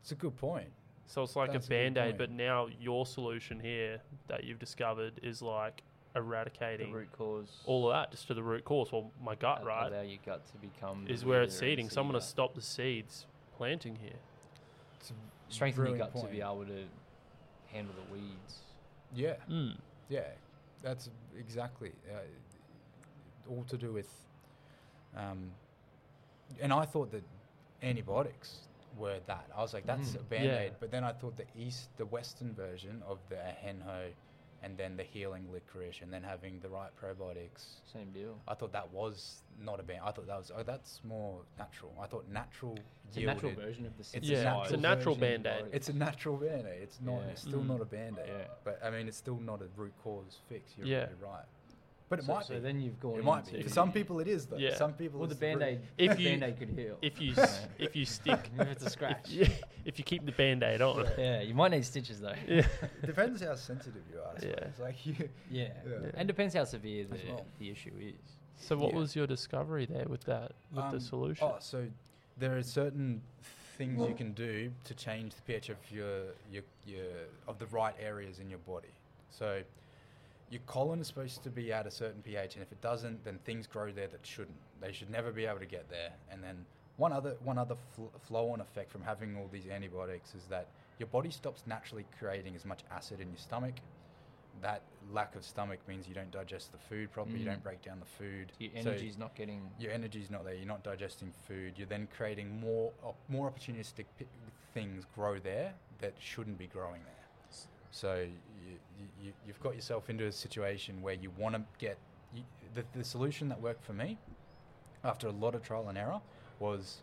[0.00, 0.70] it's a good point.
[1.06, 4.60] So it's like That's a a band aid, but now your solution here that you've
[4.60, 5.82] discovered is like
[6.14, 7.48] The eradicating root cause.
[7.66, 8.90] all of that just to the root cause.
[8.92, 11.06] Well, my gut, a- right, Allow your gut to become.
[11.08, 11.88] is where it's seeding.
[11.88, 12.28] So I'm seed going to gut.
[12.28, 14.18] stop the seeds planting here.
[14.98, 15.14] It's a
[15.52, 16.84] Strengthen your brilliant gut to be able to
[17.72, 18.58] handle the weeds.
[19.14, 19.76] Yeah, Mm.
[20.08, 20.26] yeah,
[20.82, 22.18] that's exactly uh,
[23.50, 24.08] all to do with.
[25.16, 25.50] Um,
[26.60, 27.22] and I thought that
[27.82, 28.68] antibiotics
[28.98, 29.46] were that.
[29.56, 30.20] I was like, that's Mm.
[30.20, 30.70] a band aid.
[30.72, 30.76] Yeah.
[30.80, 34.10] But then I thought the east, the western version of the ajenjo,
[34.62, 37.64] and then the healing licorice, and then having the right probiotics.
[37.92, 38.38] Same deal.
[38.46, 40.00] I thought that was not a band.
[40.04, 41.92] I thought that was oh, that's more natural.
[42.00, 42.78] I thought natural.
[43.08, 45.64] It's a natural version of the It's a synthesized Yeah, it's a natural version Band-Aid.
[45.74, 46.82] It's a natural band aid.
[46.82, 47.20] It's not.
[47.22, 47.26] Yeah.
[47.32, 47.66] It's still Mm.
[47.68, 48.28] not a band aid.
[48.28, 48.44] Yeah.
[48.64, 50.72] But I mean, it's still not a root cause fix.
[50.76, 51.06] You're, Yeah.
[51.08, 51.44] you're right.
[52.10, 52.60] But it so, might so be.
[52.60, 53.18] then you've gone.
[53.20, 53.62] it might be.
[53.62, 54.56] For some people, it is though.
[54.56, 54.74] Yeah.
[54.74, 55.20] Some people.
[55.20, 55.80] Well, the it's band aid.
[55.96, 56.98] If the you- band aid could heal.
[57.00, 57.34] If you
[57.78, 59.28] if you stick if it's a scratch.
[59.30, 59.48] yeah,
[59.84, 61.06] if you keep the band aid on.
[61.16, 62.34] yeah, you might need stitches though.
[62.48, 62.66] Yeah.
[63.02, 64.34] It depends how sensitive you are.
[64.42, 64.48] Yeah.
[64.56, 64.78] suppose.
[64.80, 65.14] Like you.
[65.50, 65.68] Yeah.
[65.88, 66.10] Yeah.
[66.16, 67.46] and depends how severe the, well.
[67.60, 68.14] the issue is.
[68.56, 68.98] So what Yeah.
[68.98, 71.46] was your discovery there with that with Um, the solution?
[71.48, 71.86] Oh, so
[72.38, 73.22] there are certain
[73.78, 77.06] things you can do to change the pH of your, your your
[77.46, 78.88] of the right areas in your body.
[79.30, 79.62] So
[80.50, 83.38] your colon is supposed to be at a certain pH, and if it doesn't, then
[83.44, 84.56] things grow there that shouldn't.
[84.80, 86.10] They should never be able to get there.
[86.30, 86.64] And then
[86.96, 90.66] one other one other fl- flow-on effect from having all these antibiotics is that
[90.98, 93.74] your body stops naturally creating as much acid in your stomach.
[94.60, 97.38] That lack of stomach means you don't digest the food properly.
[97.38, 97.50] You Mm.
[97.52, 98.52] don't break down the food.
[98.58, 99.70] Your So energy's not getting.
[99.78, 100.54] your energy's not there.
[100.54, 101.78] You're not digesting food.
[101.78, 104.26] You're then creating more op- more opportunistic p-
[104.74, 107.14] things grow there that shouldn't be growing there.
[107.90, 108.26] So
[108.66, 111.98] you, you, you've got yourself into a situation where you want to get
[112.34, 112.42] you,
[112.74, 114.18] the, the solution that worked for me
[115.04, 116.20] after a lot of trial and error
[116.58, 116.98] was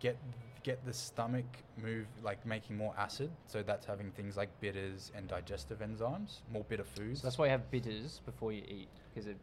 [0.00, 0.16] get
[0.62, 1.44] get the stomach
[1.82, 3.30] move like making more acid.
[3.46, 7.20] So that's having things like bitters and digestive enzymes, more bitter foods.
[7.20, 9.36] So that's why you have bitters before you eat because it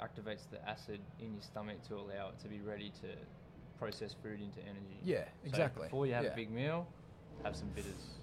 [0.00, 3.08] activates the acid in your stomach to allow it to be ready to
[3.78, 4.98] process food into energy.
[5.02, 5.84] yeah, So exactly.
[5.84, 6.32] before you have yeah.
[6.32, 6.86] a big meal,
[7.42, 8.19] have some bitters.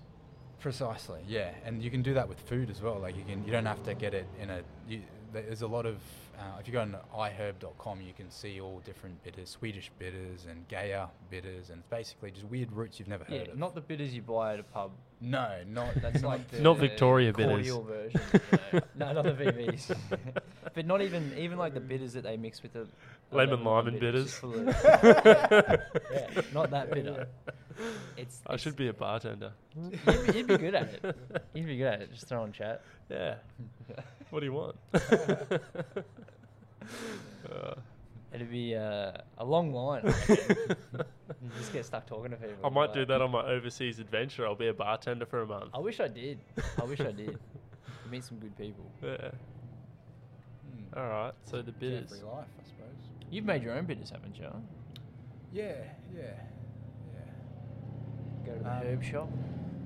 [0.59, 2.97] Precisely, yeah, and you can do that with food as well.
[2.99, 4.61] Like you can, you don't have to get it in a.
[4.87, 5.01] You,
[5.31, 5.97] there's a lot of.
[6.37, 10.67] Uh, if you go on iherb.com, you can see all different bitters, Swedish bitters and
[10.67, 13.57] Gaia bitters, and it's basically just weird roots you've never Yeah, heard of.
[13.57, 14.91] not the bitters you buy at a pub.
[15.21, 17.69] No, not That's like the Not Victoria bitters.
[17.69, 18.21] cordial version.
[18.33, 18.39] you
[18.73, 18.81] know.
[18.95, 19.95] no, not the VBs.
[20.73, 22.87] but not even even like the bitters that they mix with the
[23.29, 25.77] the Lemon, lime, and just full of- yeah,
[26.53, 27.27] not that bitter.
[28.15, 28.39] It's.
[28.47, 29.51] I it's- should be a bartender.
[29.75, 31.15] You'd be, you'd be good at it.
[31.53, 32.13] You'd be good at it.
[32.13, 32.81] Just throwing chat.
[33.09, 33.35] Yeah.
[34.29, 34.75] What do you want?
[34.93, 34.99] Uh,
[38.33, 40.13] It'd be uh, a long line.
[41.29, 42.55] I you just get stuck talking to people.
[42.65, 44.45] I might like- do that on my overseas adventure.
[44.45, 45.71] I'll be a bartender for a month.
[45.73, 46.39] I wish I did.
[46.81, 47.37] I wish I did.
[48.11, 48.89] Meet some good people.
[49.03, 49.17] Yeah.
[49.31, 50.99] Hmm.
[50.99, 51.33] All right.
[51.43, 52.09] So the bitters.
[52.11, 52.95] Carefree life, I suppose.
[53.29, 54.47] You've made your own bitters, haven't you?
[55.51, 55.73] Yeah,
[56.15, 56.21] yeah,
[57.13, 58.45] yeah.
[58.45, 59.29] Go to the Um, herb shop.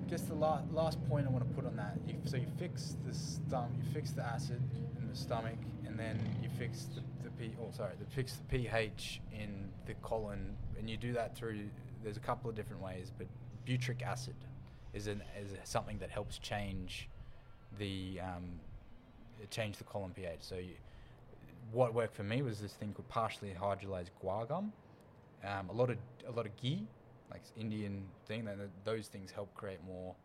[0.08, 1.98] Just the la- last point I want to put on that.
[2.08, 4.62] You, so you fix the stomach, you fix the acid
[5.00, 7.56] in the stomach, and then you fix the, the p.
[7.62, 11.60] Oh, sorry, the fix the pH in the colon, and you do that through.
[12.04, 13.28] There's a couple of different ways, but
[13.66, 14.36] butyric acid
[14.94, 17.08] is an is something that helps change
[17.78, 18.60] the um,
[19.50, 20.40] change the colon pH.
[20.42, 20.74] So you,
[21.72, 24.74] what worked for me was this thing called partially hydrolyzed guar gum.
[25.46, 26.86] Um, a lot of a lot of ghee,
[27.32, 28.44] like Indian thing.
[28.46, 30.16] That those things help create more,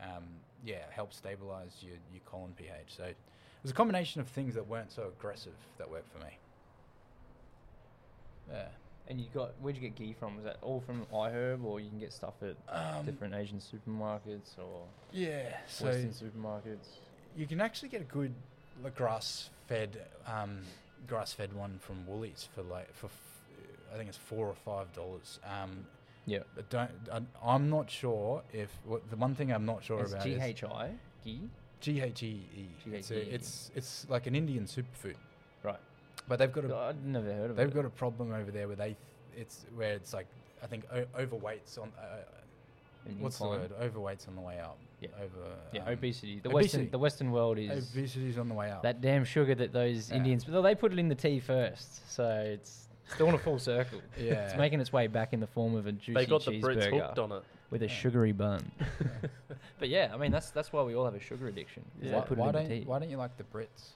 [0.00, 0.24] um,
[0.64, 2.96] yeah, help stabilize your, your colon pH.
[2.96, 3.16] So it
[3.62, 6.38] was a combination of things that weren't so aggressive that worked for me.
[8.52, 8.68] Yeah.
[9.08, 10.34] And you got where'd you get ghee from?
[10.36, 14.58] Was that all from iHerb, or you can get stuff at Um, different Asian supermarkets
[14.58, 15.56] or Yeah.
[15.68, 16.88] So Western supermarkets?
[17.36, 18.34] you can actually get a good
[18.82, 20.60] like, grass-fed, um,
[21.06, 23.42] grass-fed one from Woolies for like for f-
[23.92, 25.38] I think it's four or five dollars.
[25.44, 25.86] Um,
[26.28, 30.00] Yeah, but don't I'm- I'm not sure if what, the one thing I'm not sure
[30.02, 31.48] it's about G is H I ghee.
[31.78, 32.68] G H E E.
[32.92, 35.14] It's, G it's it's like an Indian superfood.
[36.28, 37.74] But they've got a I'd never heard of they've it.
[37.74, 38.96] got a problem over there where they th-
[39.36, 40.26] it's where it's like
[40.62, 42.16] I think o- overweight's on uh,
[43.06, 44.78] An what's the word overweight's on the way up.
[45.00, 45.08] Yeah.
[45.22, 46.40] Over Yeah, um, obesity.
[46.40, 46.54] The obesity.
[46.78, 48.82] western the Western world is Obesity's on the way up.
[48.82, 50.16] that damn sugar that those Yeah.
[50.16, 50.48] Indians.
[50.48, 54.00] Well, they put it in the tea first, so it's still in a full circle.
[54.18, 54.46] Yeah.
[54.48, 56.84] It's making its way back in the form of a juicy They got the Brits
[56.88, 57.42] cheeseburger hooked on it.
[57.70, 57.92] with a Yeah.
[57.92, 58.70] sugary bun.
[59.78, 61.84] but yeah, I mean that's that's why we all have a sugar addiction.
[62.00, 62.14] is Yeah.
[62.14, 62.84] why, They put why it in don't the tea.
[62.86, 63.90] why don't you like the Brits?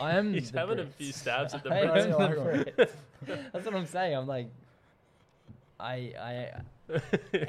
[0.00, 0.32] I am.
[0.34, 2.04] He's the having a few stabs at the I Brits.
[2.04, 2.64] am the.
[3.26, 3.50] Brits.
[3.52, 4.16] That's what I'm saying.
[4.16, 4.48] I'm like,
[5.78, 6.12] I,
[6.90, 6.98] I,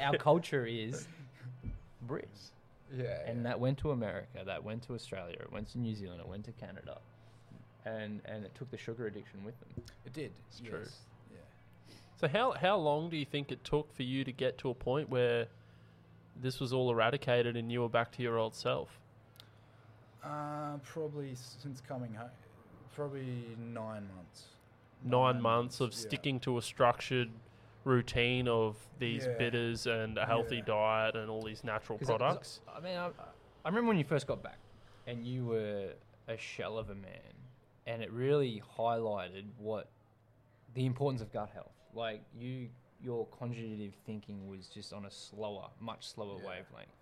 [0.00, 1.06] our culture is
[2.08, 2.50] Brits,
[2.96, 3.18] Yeah.
[3.26, 6.28] and that went to America, that went to Australia, it went to New Zealand, it
[6.28, 6.98] went to Canada,
[7.84, 9.84] and and it took the sugar addiction with them.
[10.06, 10.30] it did.
[10.48, 10.70] It's yes.
[10.70, 10.84] true.
[11.32, 11.94] Yeah.
[12.20, 14.74] So how how long do you think it took for you to get to a
[14.74, 15.46] point where
[16.40, 18.88] this was all eradicated and you were back to your old self?
[20.24, 22.30] Uh, probably since coming home,
[22.94, 24.44] probably nine months.
[25.04, 25.98] Nine months of yeah.
[25.98, 27.30] sticking to a structured
[27.84, 29.36] routine of these Yeah.
[29.36, 30.64] bitters and a healthy Yeah.
[30.64, 32.60] diet and all these natural I- 'cause products.
[32.74, 34.58] I, mean, I, I remember when you first got back,
[35.06, 35.92] and you were
[36.26, 37.34] a shell of a man,
[37.86, 39.90] and it really highlighted what
[40.72, 41.74] the importance of gut health.
[41.92, 42.70] Like you,
[43.02, 46.48] your conjugative thinking was just on a slower, much slower Yeah.
[46.48, 46.96] wavelength,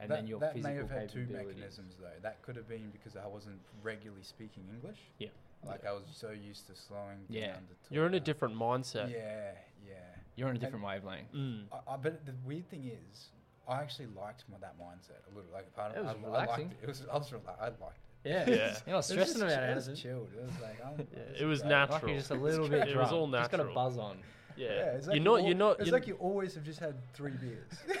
[0.00, 2.06] and that, then your that physical may have had two mechanisms though.
[2.22, 4.98] That could have been because I wasn't regularly speaking English.
[5.18, 5.28] Yeah.
[5.66, 7.46] Like I was so used to slowing Yeah.
[7.52, 7.62] down.
[7.88, 9.10] To You're in a different mindset.
[9.10, 9.52] Yeah,
[9.86, 9.94] yeah.
[10.36, 11.32] You're on a And- different wavelength.
[11.34, 11.62] Mm.
[11.72, 13.28] I, I, but the weird thing is,
[13.66, 15.50] I actually liked my, that mindset a little.
[15.52, 16.68] Like part of It was I, I relaxing.
[16.68, 16.84] liked it.
[16.84, 17.02] It was.
[17.10, 17.30] I was.
[17.30, 17.80] rela- I liked
[18.24, 18.28] it.
[18.28, 18.56] Yeah, Yeah.
[18.56, 19.70] You're not It was stressing just about chill- it.
[19.70, 20.02] It was is it?
[20.02, 20.28] chilled.
[20.36, 20.84] It was like.
[20.84, 21.68] I'm, Yeah, this it is was great.
[21.70, 21.94] natural.
[22.00, 23.40] Like you're just a little bit It was all natural.
[23.42, 23.74] Just got a natural.
[23.74, 24.16] buzz on.
[24.56, 24.66] Yeah.
[24.96, 25.44] it's like you're not.
[25.44, 25.78] You're not.
[25.80, 27.72] It's you're like you always have just had three beers.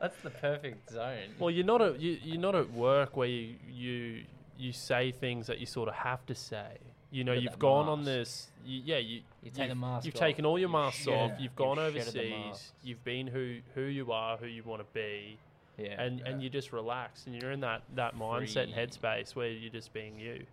[0.00, 1.28] That's the perfect zone.
[1.38, 4.24] Well, you're not at you, you're not at work where you you
[4.58, 6.78] you say things that you sort of have to say.
[7.10, 8.06] You know, With you've that gone on mask.
[8.06, 8.48] this.
[8.66, 11.04] You, yeah, you You take the you've- mask You've off, taken all your you've masks
[11.04, 11.38] shed- off.
[11.40, 12.46] You've gone you've shedded the overseas.
[12.46, 12.72] masks.
[12.82, 15.38] You've been who who you are, who you want to be,
[15.78, 16.02] Yeah.
[16.02, 16.44] and and Yeah.
[16.44, 18.86] you just relax and you're in that that mindset and Free.
[18.86, 20.44] headspace where you're just being you.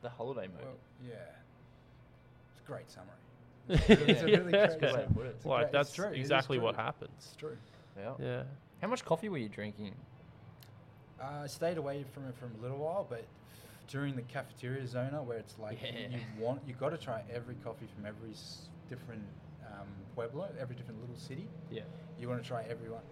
[0.00, 0.62] the holiday mode.
[0.64, 0.74] Well,
[1.06, 1.14] yeah.
[2.52, 3.10] It's a great summary.
[3.68, 3.78] Yeah.
[3.88, 4.66] It's a really Yeah.
[4.78, 5.34] great way to put it.
[5.36, 6.84] It's Like great- it's that's true, it is exactly what true.
[6.84, 7.12] happens.
[7.18, 7.56] It's true.
[7.98, 8.12] Yeah.
[8.20, 8.42] Yeah.
[8.80, 9.94] How much coffee were you drinking?
[11.20, 13.24] Uh, I stayed away from it for a little while, but
[13.88, 16.08] during the cafeteria zona, where it's like you- Yeah.
[16.16, 19.22] you want, you got to try every coffee from every s- different
[19.66, 21.48] um, pueblo, every different little city.
[21.70, 21.82] Yeah.
[22.18, 23.02] You want to try everyone,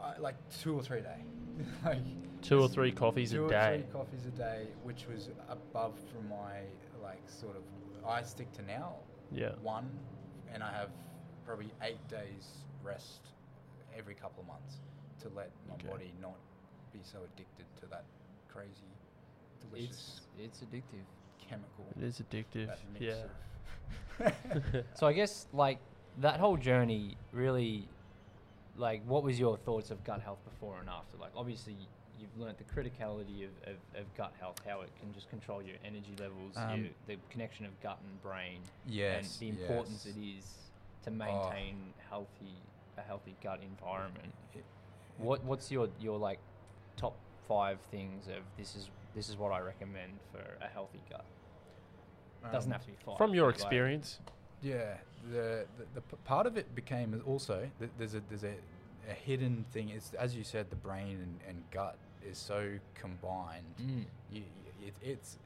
[0.00, 1.20] uh, like two or three a day,
[1.84, 1.98] like
[2.40, 3.82] Two or three coffees two a or day.
[3.82, 6.60] three coffees a day, which was above from my
[7.02, 7.62] like sort of.
[8.06, 8.94] I stick to now
[9.32, 9.52] Yeah.
[9.62, 9.88] one,
[10.52, 10.90] and I have
[11.44, 13.20] probably eight days rest
[13.96, 14.76] every couple of months
[15.20, 15.88] to let my Okay.
[15.88, 16.36] body not
[16.92, 18.04] be so addicted to that
[18.48, 18.70] crazy,
[19.60, 21.04] delicious It's it's addictive.
[21.38, 21.86] chemical.
[21.96, 22.70] It is addictive.
[22.98, 23.14] Yeah.
[24.94, 25.78] So I guess like
[26.20, 27.88] that whole journey really
[28.76, 31.16] like what was your thoughts of gut health before and after?
[31.18, 31.76] Like obviously
[32.20, 35.76] you've learnt the criticality of, of, of gut health, how it can just control your
[35.84, 40.14] energy levels, Um, your, the connection of gut and brain, yes, and the importance yes.
[40.16, 40.44] it is
[41.04, 41.76] to maintain
[42.08, 42.54] healthy
[42.96, 44.32] a healthy gut environment.
[44.54, 44.64] It-
[45.18, 46.38] What what's your your like
[46.96, 47.16] top
[47.48, 51.24] five things of this is this is what I recommend for a healthy gut?
[52.52, 53.18] Doesn't um, have to be five.
[53.18, 54.20] From your but, like, experience.
[54.62, 54.96] Yeah,
[55.30, 58.54] the, the the part of it became also there's a there's a,
[59.08, 59.90] a hidden thing.
[59.90, 61.96] Is as you said, the brain and, and gut
[62.28, 63.64] is so combined.
[63.80, 64.04] Mm.
[64.32, 65.38] You, you- it, it's.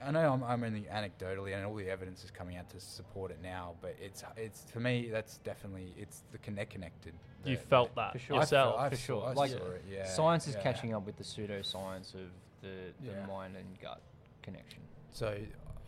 [0.00, 3.30] I know I'm, I'm only anecdotally, and all the evidence is coming out to support
[3.32, 3.72] it now.
[3.80, 7.14] But it's it's for me that's definitely it's the connect connected.
[7.44, 8.36] You felt that For sure.
[8.36, 8.74] I yourself.
[8.74, 9.24] felt- I for sure.
[9.26, 10.62] I Like, saw it, yeah, Science is yeah.
[10.62, 12.28] catching up with the pseudoscience of
[12.62, 12.68] the,
[13.04, 13.26] the Yeah.
[13.26, 14.00] mind and gut
[14.42, 14.80] connection.
[15.12, 15.36] So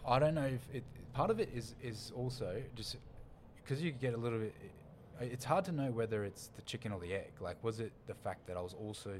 [0.06, 2.96] I don't know if it part of it is is also just
[3.62, 4.54] because you get a little bit.
[5.20, 7.32] It's hard to know whether it's the chicken or the egg.
[7.40, 9.12] Like, was it the fact that I was also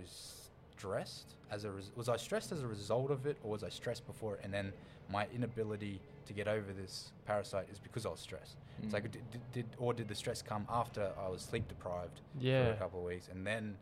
[0.77, 3.69] stressed as a res- was I stressed as a result of it, or was I
[3.69, 4.73] stressed before it, and then
[5.11, 8.57] my inability to get over this parasite is because I was stressed.
[8.83, 9.13] It's like Mm.
[9.13, 13.01] did, did, or did the stress come after I was sleep deprived for a couple
[13.01, 13.77] of weeks, and then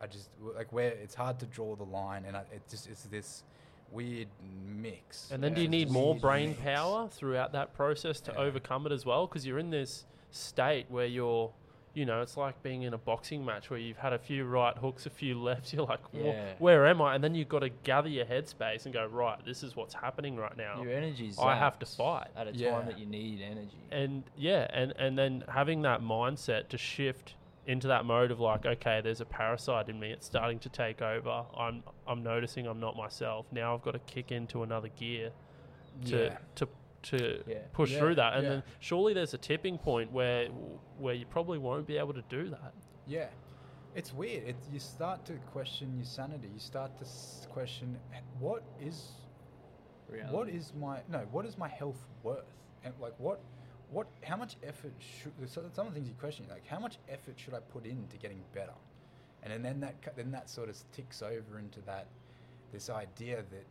[0.00, 3.02] I just like where it's hard to draw the line, and I, it just it's
[3.04, 3.42] this
[3.90, 4.28] weird
[4.66, 5.30] mix.
[5.30, 6.60] And then do you need more brain mix.
[6.60, 8.38] power throughout that process to Yeah.
[8.38, 9.26] overcome it as well?
[9.26, 11.50] Because you're in this state where you're,
[11.94, 14.76] you know, it's like being in a boxing match where you've had a few right
[14.76, 15.72] hooks, a few lefts.
[15.72, 16.52] You're like, "Wha- Yeah.
[16.58, 17.14] where am I?
[17.14, 20.36] And then you've got to gather your headspace and go, right, this is what's happening
[20.36, 20.82] right now.
[20.82, 22.28] Your energy's I have to fight.
[22.36, 22.72] at a Yeah.
[22.72, 23.78] time that you need energy.
[23.90, 27.34] and yeah, and and then having that mindset to shift
[27.66, 30.10] into that mode of like, okay, there's a parasite in me.
[30.10, 31.44] It's starting to take over.
[31.56, 33.46] I'm I'm noticing I'm not myself.
[33.52, 35.32] Now I've got to kick into another gear
[36.06, 36.36] to Yeah.
[36.54, 36.68] to
[37.02, 37.58] to Yeah.
[37.72, 38.34] push Yeah, through that.
[38.34, 38.48] And yeah.
[38.50, 40.48] then surely there's a tipping point where
[40.98, 42.72] where you probably won't be able to do that.
[43.06, 43.28] Yeah,
[43.94, 44.44] it's weird.
[44.48, 46.48] It, you start to question your sanity.
[46.52, 47.04] You start to
[47.50, 49.12] question h- what is
[50.08, 50.52] what Reality.
[50.56, 52.44] is my no what is my health worth
[52.82, 53.40] and like what
[53.90, 56.98] what how much effort should so some of the things you question like how much
[57.10, 58.72] effort should I put into getting better,
[59.42, 62.06] and then, then that then that sort of ticks over into that
[62.72, 63.66] this idea that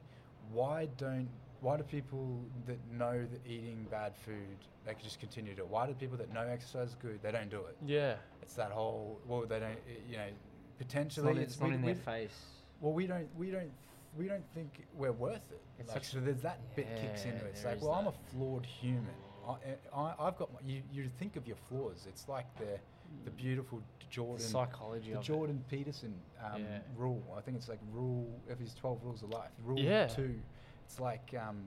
[0.51, 1.29] why don't
[1.61, 5.63] why do people that know that eating bad food they can just continue to do
[5.63, 5.69] it?
[5.69, 7.75] Why do people that know exercise is good they don't do it?
[7.85, 8.15] Yeah.
[8.41, 11.75] It's that whole well they don't eh, you know It's potentially not, it's not we-
[11.75, 12.45] in we- their face.
[12.81, 13.71] well we don't we don't
[14.17, 15.61] we don't think we're worth it.
[15.79, 17.49] It's Like, such- so there's that bit kicks Yeah, into it.
[17.49, 19.15] It's like is well I'm a flawed human.
[19.47, 19.55] I,
[19.95, 22.05] I I've got my, you you think of your flaws.
[22.07, 22.79] It's like the
[23.25, 26.79] the beautiful Jordan The psychology the of Jordan Peterson um, Yeah.
[26.95, 27.21] rule.
[27.37, 29.51] I think it's like rule of his twelve rules of life.
[29.65, 30.07] Rule Yeah.
[30.07, 30.39] two.
[30.87, 31.57] It's like um,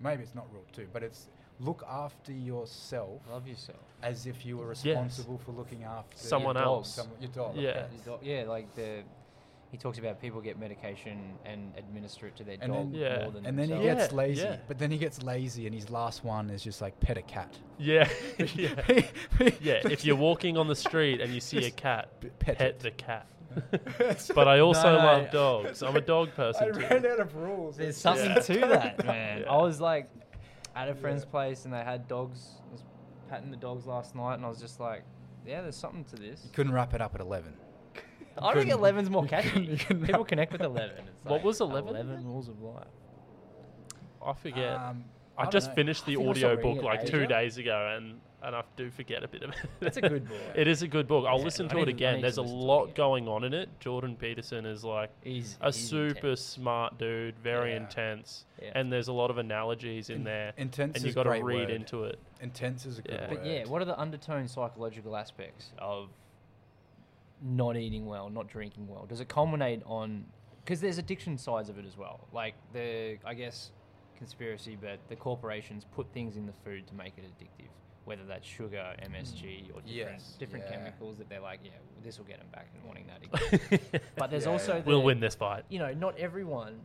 [0.00, 1.28] maybe it's not rule two, but it's
[1.60, 3.20] look after yourself.
[3.30, 3.78] Love yourself.
[4.02, 4.84] as if you were Yes.
[4.84, 6.94] responsible for looking after Someone your dog, else.
[6.94, 7.56] some- your dog.
[7.56, 7.70] Yeah.
[7.70, 7.86] okay.
[7.92, 9.02] His dog- yeah, like the
[9.72, 13.22] he talks about people get medication and administer it to their And dog then- Yeah.
[13.24, 14.40] more than And then he gets lazy.
[14.42, 14.56] yeah.
[14.66, 17.58] But then he gets lazy, and his last one is just like pet a cat.
[17.76, 18.08] Yeah.
[18.54, 18.80] yeah.
[19.60, 19.80] Yeah.
[19.96, 22.08] If you're walking on the street and you see a cat,
[22.38, 23.26] pet pet the cat.
[23.54, 25.82] But But I also no, love dogs.
[25.82, 26.80] I'm a dog I person too.
[26.80, 27.76] ran out of rules.
[27.76, 28.40] There's It's something Yeah.
[28.40, 29.40] to that, man.
[29.42, 29.50] Yeah.
[29.52, 30.10] I was like
[30.76, 31.30] at a friend's Yeah.
[31.30, 32.48] place and they had dogs.
[32.68, 32.84] I was
[33.28, 35.02] patting the dogs last night, and I was just like,
[35.46, 36.42] yeah, there's something to this.
[36.44, 37.52] You couldn't wrap it up at 11.
[38.40, 39.48] I think couldn't- 11's more you catchy.
[39.50, 40.96] couldn't- you couldn't People wrap- connect with 11.
[41.08, 41.88] It's What like was 11?
[41.96, 42.84] 11 rules of life.
[44.24, 44.74] I forget.
[44.76, 45.04] Um,
[45.36, 45.74] I don't just know.
[45.74, 47.26] finished I the think I audio started book reading like two Asia.
[47.26, 49.56] days ago, and and I do forget a bit of it.
[49.80, 50.38] It's a good book.
[50.54, 51.24] it is a good book.
[51.28, 52.20] I'll Yeah, listen to it again.
[52.20, 53.68] There's a listen to it lot going on in it.
[53.80, 56.40] Jordan Peterson is like He's a he's super intense.
[56.40, 57.78] smart dude, very Yeah.
[57.78, 58.72] intense, Yeah.
[58.74, 61.32] and there's a lot of analogies in In- there, Intense and is you a got
[61.32, 61.70] to read word.
[61.70, 62.18] into it.
[62.40, 63.28] Intense is a good Yeah.
[63.28, 63.36] word.
[63.38, 66.10] But yeah, what are the undertone psychological aspects of
[67.42, 69.06] not eating well, not drinking well?
[69.06, 70.26] Does it culminate on?
[70.64, 72.20] Because there's addiction sides of it as well.
[72.32, 73.72] Like the, I guess,
[74.16, 77.68] conspiracy, but the corporations put things in the food to make it addictive.
[78.08, 80.76] Whether that's sugar, MSG, or different, Yes, different yeah.
[80.78, 83.20] chemicals that they're like, yeah, this will get them back and wanting that
[83.82, 83.90] again.
[84.16, 84.80] but there's Yeah, also yeah.
[84.80, 85.64] the, we'll win this fight.
[85.68, 86.80] you know, not everyone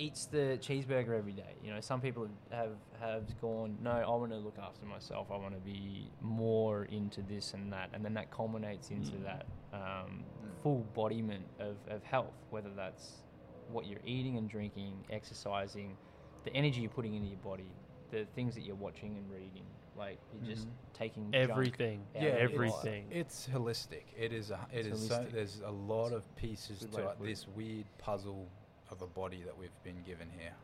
[0.00, 1.54] eats the cheeseburger every day.
[1.62, 5.28] You know, some people have have gone, no, I want to look after myself.
[5.30, 9.22] I want to be more into this and that, and then that culminates into Mm.
[9.24, 10.62] that um, Mm.
[10.62, 13.22] full bodiment of, of health, whether that's
[13.70, 15.96] what you're eating and drinking, exercising,
[16.44, 17.70] the energy you're putting into your body,
[18.10, 19.64] the things that you're watching and reading.
[19.96, 20.72] Like you're just Mhm.
[20.94, 22.78] taking Everything, out Yeah, of your life.
[22.78, 23.08] everything.
[23.10, 24.04] It's holistic.
[24.16, 24.50] It is.
[24.50, 25.08] A, it It's is.
[25.08, 27.28] So, there's a lot of pieces to way to it, put it.
[27.28, 28.48] this weird puzzle
[28.90, 30.54] of a body that we've been given here.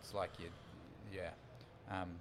[0.00, 0.50] It's like you,
[1.12, 1.30] yeah.
[1.90, 2.18] Um,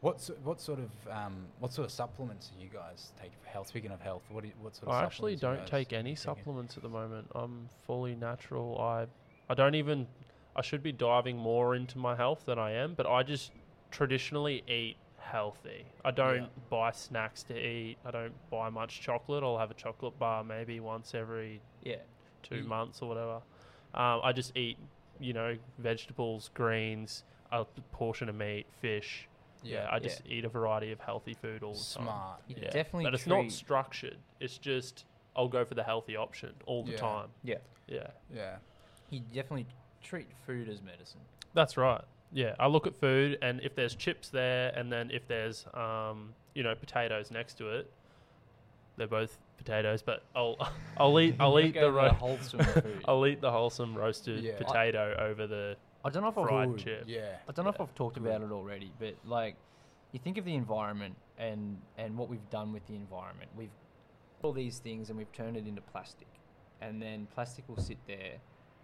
[0.00, 3.66] what what sort of um, what sort of supplements do you guys take for health?
[3.68, 5.92] Speaking of health, what do you, what sort of I actually supplements you don't take
[5.92, 6.16] any taking?
[6.16, 7.28] supplements at the moment.
[7.34, 8.78] I'm fully natural.
[8.80, 9.06] I
[9.50, 10.06] I don't even
[10.56, 13.52] I should be diving more into my health than I am, but I just
[13.90, 14.96] traditionally eat
[15.28, 15.86] healthy.
[16.04, 16.48] I don't Yeah.
[16.70, 17.98] buy snacks to eat.
[18.04, 19.42] I don't buy much chocolate.
[19.44, 22.00] I'll have a chocolate bar maybe once every Yeah.
[22.42, 23.36] two months or whatever.
[23.94, 24.78] Um, I just eat,
[25.20, 29.28] you know, vegetables, greens, a portion of meat, fish.
[29.62, 29.98] Yeah, I Yeah.
[30.00, 32.04] just eat a variety of healthy food all the time.
[32.04, 32.42] smart.
[32.48, 32.70] Yeah.
[32.70, 34.18] definitely but it's treat- not structured.
[34.40, 35.04] It's just
[35.36, 36.98] I'll go for the healthy option all the Yeah.
[36.98, 37.30] time.
[37.44, 37.58] Yeah.
[37.86, 38.58] Yeah, Yeah.
[39.10, 39.66] You definitely
[40.02, 41.20] treat food as medicine.
[41.54, 42.04] that's right.
[42.32, 46.34] Yeah, I look at food, and if there's chips there, and then if there's um,
[46.54, 47.90] you know potatoes next to it,
[48.96, 50.02] they're both potatoes.
[50.02, 50.56] But I'll
[50.98, 53.00] I'll eat I'll eat the for ro- wholesome food.
[53.06, 54.52] I'll eat the wholesome roasted Yeah.
[54.60, 57.04] I- potato over the I don't know if I've chip.
[57.06, 57.36] Yeah.
[57.48, 58.26] I don't know if I've talked good.
[58.26, 59.56] about it already, but like,
[60.12, 63.50] you think of the environment and and what we've done with the environment.
[63.56, 63.70] We've
[64.42, 66.28] all these things and we've turned it into plastic,
[66.80, 68.34] and then plastic will sit there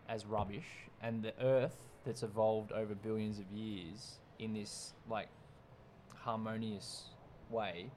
[0.09, 0.67] as rubbish,
[1.03, 5.29] and the Earth that's evolved over billions of years in this like
[6.15, 7.05] harmonious
[7.51, 7.91] way.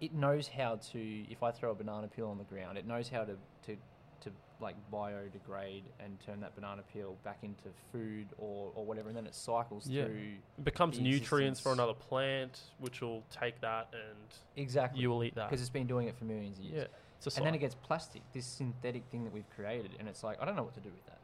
[0.00, 1.24] It knows how to.
[1.30, 3.36] If I throw a banana peel on the ground, it knows how to
[3.66, 3.76] to
[4.20, 9.16] to like biodegrade and turn that banana peel back into food or, or whatever, and
[9.16, 10.04] then it cycles Yeah.
[10.04, 14.16] through It becomes nutrients for another plant, which will take that and
[14.56, 15.48] exactly you will eat that.
[15.50, 16.88] because it's been doing it for millions of years.
[17.24, 20.40] Yeah, and then it gets plastic, this synthetic thing that we've created, and it's like
[20.40, 21.18] I don't know what to do with that.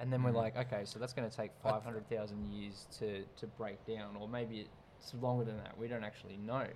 [0.00, 0.34] And then we're Mhm.
[0.36, 4.16] like, okay, so that's going to take five hundred thousand years to to break down,
[4.16, 4.68] or maybe
[4.98, 5.76] it's longer than that.
[5.76, 6.66] We don't actually know.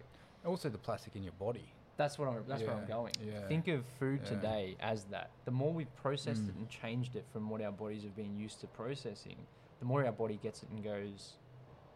[0.44, 1.72] Also, the plastic in your body.
[1.96, 2.44] That's what I'm.
[2.48, 3.12] That's where I'm going.
[3.22, 4.28] yeah, Think of food yeah.
[4.30, 5.30] today as that.
[5.44, 6.60] The more we've processed it Mm.
[6.60, 9.46] and changed it from what our bodies have been used to processing,
[9.78, 11.36] the more our body gets it and goes,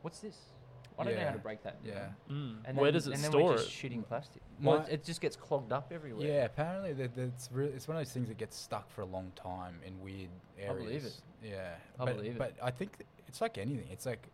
[0.02, 0.50] "What's this?
[0.98, 2.08] I don't know how Yeah, to break that." Yeah.
[2.30, 2.56] Mm.
[2.64, 3.58] And Where does it and then store we're it?
[3.58, 4.42] just shitting plastic.
[4.62, 6.26] Well, My- it, it just gets clogged up everywhere.
[6.26, 9.06] Yeah, apparently that that's really it's one of those things that gets stuck for a
[9.06, 10.70] long time in weird areas.
[10.80, 11.20] I believe it.
[11.42, 12.38] Yeah, I but, believe it.
[12.38, 13.88] But I think th- it's like anything.
[13.90, 14.26] It's like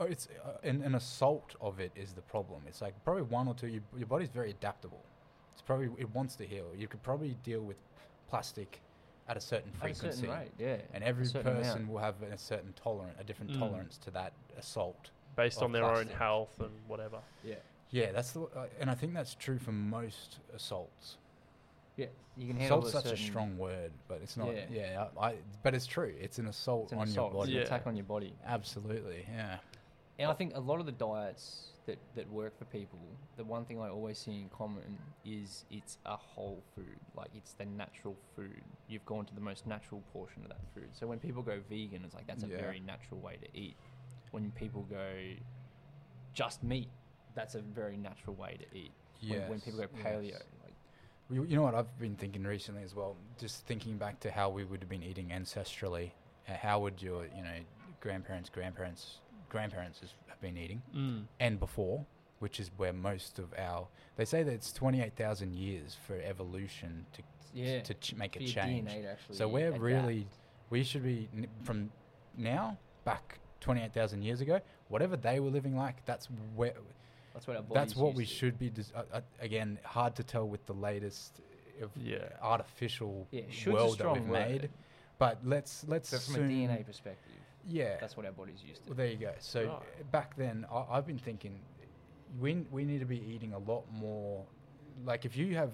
[0.00, 2.62] uh, it's uh, an, an assault of it is the problem.
[2.66, 3.66] It's like probably one or two.
[3.68, 5.02] You, your body's very adaptable.
[5.52, 6.66] It's probably it wants to heal.
[6.76, 7.76] You could probably deal with
[8.30, 8.80] plastic
[9.28, 10.76] at a certain At a frequency, certain rate, yeah.
[10.94, 11.64] and a every certain amount.
[11.64, 13.58] person will have a certain tolerant, a different Mm.
[13.58, 15.10] tolerance to that assault.
[15.38, 16.10] Based on their plastic.
[16.10, 17.18] own health and whatever.
[17.44, 17.54] Yeah.
[17.90, 21.16] Yeah, that's the, uh, and I think that's true for most assaults.
[21.96, 22.06] Yeah.
[22.36, 24.54] You can handle Assault's such a strong word, but it's not.
[24.54, 24.64] Yeah.
[24.70, 26.14] Yeah, I, I, but it's true.
[26.20, 27.32] It's an assault It's an on assault.
[27.32, 27.56] your body.
[27.56, 28.34] It's an attack on your body.
[28.46, 29.56] Absolutely, yeah.
[30.20, 32.98] And I think a lot of the diets that, that work for people,
[33.36, 36.98] the one thing I always see in common is it's a whole food.
[37.16, 38.62] Like it's the natural food.
[38.88, 40.88] You've gone to the most natural portion of that food.
[40.92, 42.60] So when people go vegan, it's like that's a Yeah.
[42.60, 43.76] very natural way to eat.
[44.30, 45.06] When people go
[46.34, 46.88] just meat,
[47.34, 48.92] that's a very natural way to eat.
[49.26, 50.42] When, when people go paleo, yes.
[50.62, 50.72] like
[51.30, 53.16] You, you know what I've been thinking recently as well.
[53.38, 56.10] Just thinking back to how we would have been eating ancestrally.
[56.48, 57.58] Uh, how would your, you know,
[58.00, 59.18] grandparents, grandparents,
[59.48, 61.24] grandparents have been eating, Mm.
[61.40, 62.04] and before,
[62.38, 63.88] which is where most of our.
[64.16, 67.22] They say that it's twenty eight thousand years for evolution to
[67.54, 68.88] yeah, to ch- make for a change.
[68.88, 70.26] DNA actually So we're really,
[70.70, 71.90] we should be n- from
[72.36, 74.60] now back twenty eight thousand years ago.
[74.88, 76.74] Whatever they were living like, that's where.
[77.34, 78.30] that's what our bodies That's what we to.
[78.30, 78.70] should be.
[78.70, 81.40] Des- uh, uh, again, hard to tell with the latest
[81.82, 82.18] of Yeah.
[82.42, 84.70] artificial Yeah, world that we've word, made.
[85.18, 87.32] But let's let's But from assume, a DNA perspective,
[87.66, 87.96] yeah.
[88.00, 88.90] that's what our bodies used to.
[88.90, 89.32] Well, there you go.
[89.40, 90.10] So Right.
[90.12, 91.60] back then, I, I've been thinking,
[92.40, 94.44] we we need to be eating a lot more.
[95.04, 95.70] Like if you have,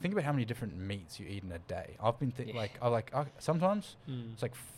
[0.00, 1.96] think about how many different meats you eat in a day.
[2.00, 2.56] I've been think Yeah.
[2.60, 4.32] like I like I, sometimes Mm.
[4.34, 4.72] it's like f-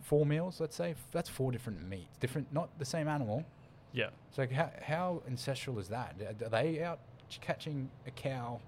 [0.00, 0.60] four meals.
[0.60, 3.44] Let's say that's four different meats, different not the same animal.
[3.92, 4.10] Yeah.
[4.30, 6.14] So how how ancestral is that?
[6.44, 8.60] Are they out ch- catching a cow,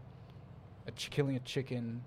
[0.87, 2.03] a ch- killing a chicken,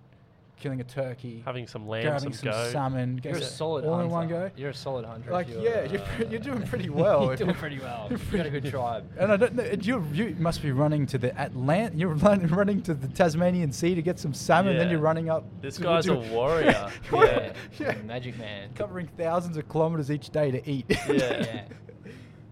[0.58, 2.72] killing a turkey, Having some lamb, grabbing some some goat.
[2.72, 4.06] salmon, You're a solid all hunter.
[4.06, 4.52] in one go?
[4.56, 5.28] You're a solid hunter.
[5.30, 7.26] if Like you're, yeah, you're, uh, you're doing pretty well.
[7.26, 8.08] you're doing pretty well.
[8.10, 9.10] you're You've got a good tribe.
[9.20, 9.64] And I don't know.
[9.82, 11.92] You you must be running to the Atlant.
[12.00, 14.78] You're run, running to the Tasmanian Sea to get some salmon.
[14.78, 15.44] Then you're running up.
[15.62, 16.90] This to- guy's a warrior.
[17.12, 17.96] Yeah, Yeah.
[18.06, 18.70] Magic Man.
[18.76, 20.86] Covering thousands of kilometers each day to eat.
[20.90, 21.06] Yeah.
[21.12, 21.62] Yeah.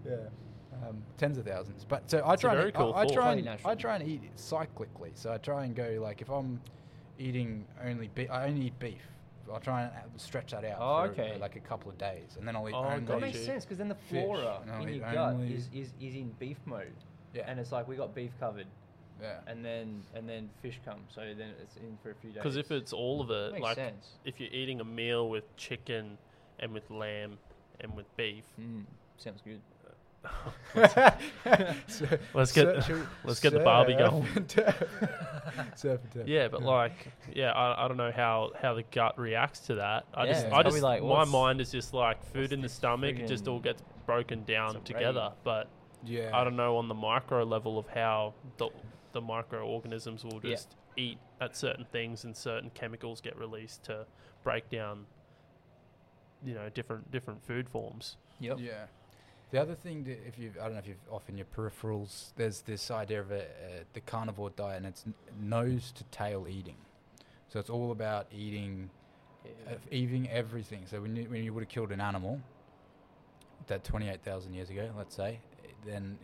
[0.06, 0.16] yeah.
[0.86, 1.84] Um, tens of thousands.
[1.88, 2.54] But so I It's try.
[2.54, 3.70] and, cool I, I try and natural.
[3.70, 5.10] I try and eat cyclically.
[5.14, 6.60] So I try and go like if I'm
[7.18, 9.00] eating only beef, I only eat beef.
[9.52, 11.36] I'll try and uh, stretch that out Oh, for okay.
[11.38, 13.00] like a couple of days, and then I'll eat Oh, only.
[13.00, 16.30] That got makes sense because then the flora in your gut is, is, is in
[16.38, 16.92] beef mode,
[17.34, 17.42] Yeah.
[17.46, 18.66] and it's like we got beef covered,
[19.20, 19.40] yeah.
[19.46, 22.38] and then and then fish come, so then it's in for a few days.
[22.38, 24.12] Because if it's all of it, Makes like sense.
[24.24, 26.16] if you're eating a meal with chicken
[26.60, 27.36] and with lamb
[27.80, 28.84] and with beef, mm,
[29.18, 29.60] sounds good.
[31.88, 34.26] So- Let's get- so- let's get the Barbie going.
[34.34, 34.50] and.
[34.50, 36.26] Surf and turf.
[36.26, 40.04] yeah, but like, yeah, I, I don't know how how the gut reacts to that.
[40.14, 43.18] I Yeah, just, I just, like, my mind is just like food in the stomach.
[43.18, 45.20] It just all gets broken down together.
[45.30, 45.38] raid.
[45.44, 45.68] But
[46.04, 46.30] yeah.
[46.34, 48.68] I don't know on the micro level of how the
[49.12, 50.50] the microorganisms will Yeah.
[50.52, 54.06] just eat at certain things and certain chemicals get released to
[54.42, 55.06] break down,
[56.44, 58.16] you know, different different food forms.
[58.40, 58.58] Yep.
[58.60, 58.84] Yeah.
[59.50, 62.62] The other thing, that if you, I don't know if you've often your peripherals, there's
[62.62, 63.44] this idea of a, uh,
[63.92, 66.76] the carnivore diet, and it's n- nose to tail eating.
[67.48, 68.90] So it's all about eating,
[69.68, 70.82] uh, eating everything.
[70.90, 72.40] So when you, when you would have killed an animal,
[73.68, 75.38] that 28,000 years ago, let's say,
[75.86, 76.18] then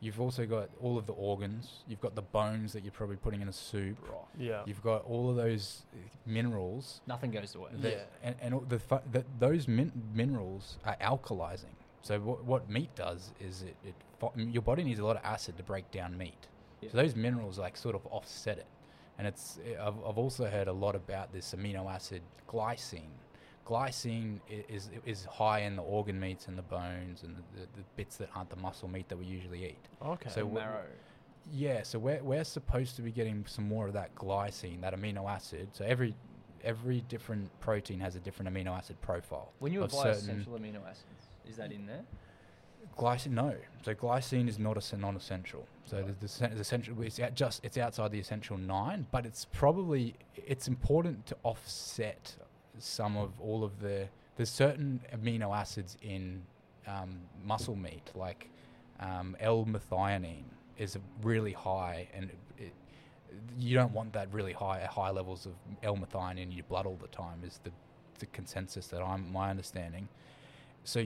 [0.00, 1.84] you've also got all of the organs.
[1.86, 3.96] You've got the bones that you're probably putting in a soup.
[4.36, 4.62] Yeah.
[4.66, 7.76] You've got all of those uh, minerals Nothing goes to waste.
[7.80, 7.90] Yeah.
[8.24, 11.76] and, and all the fu- that those min- minerals are alkalizing.
[12.02, 15.24] So what, what meat does is it, it fo- your body needs a lot of
[15.24, 16.48] acid to break down meat.
[16.80, 16.90] Yeah.
[16.90, 18.66] So those minerals like sort of offset it.
[19.18, 23.12] And it's eh, I've, I've also heard a lot about this amino acid glycine.
[23.66, 27.84] Glycine is is high in the organ meats and the bones and the, the, the
[27.96, 29.78] bits that aren't the muscle meat that we usually eat.
[30.04, 30.28] Okay.
[30.28, 30.84] So So marrow.
[31.52, 35.30] Yeah, so we're we're supposed to be getting some more of that glycine, that amino
[35.30, 35.68] acid.
[35.72, 36.14] So every
[36.64, 39.52] every different protein has a different amino acid profile.
[39.60, 42.04] When you apply certain- essential amino acids, is that in there?
[42.98, 43.54] Glycine, no.
[43.84, 45.66] So glycine is not a non-essential.
[45.84, 46.20] So Right.
[46.20, 50.68] the, the, the essential, it's just it's outside the essential nine, but it's probably it's
[50.68, 52.36] important to offset
[52.78, 56.42] some of all of the there's certain amino acids in
[56.86, 58.48] um, muscle meat like
[59.00, 60.44] um, L-methionine
[60.78, 62.72] is really high, and it, it,
[63.58, 67.08] you don't want that really high high levels of L-methionine in your blood all the
[67.08, 67.42] time.
[67.44, 67.70] Is the
[68.18, 70.08] the consensus that I'm my understanding.
[70.84, 71.04] So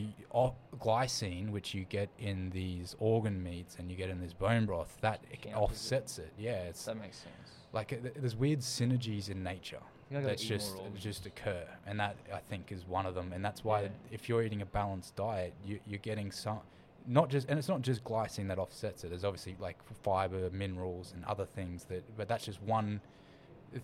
[0.81, 4.97] glycine, which you get in these organ meats and you get in this bone broth,
[5.01, 5.63] that it Counters it.
[5.63, 6.33] offsets it.
[6.39, 7.51] Yeah, it's That makes sense.
[7.73, 12.71] like uh, there's weird synergies in nature that's just just occur, and that I think
[12.71, 13.33] is one of them.
[13.33, 13.89] And that's why Yeah.
[14.13, 16.61] if you're eating a balanced diet, you, you're getting some,
[17.09, 19.09] not just and it's not just glycine that offsets it.
[19.11, 23.01] There's obviously like fiber, minerals, and other things that, but that's just one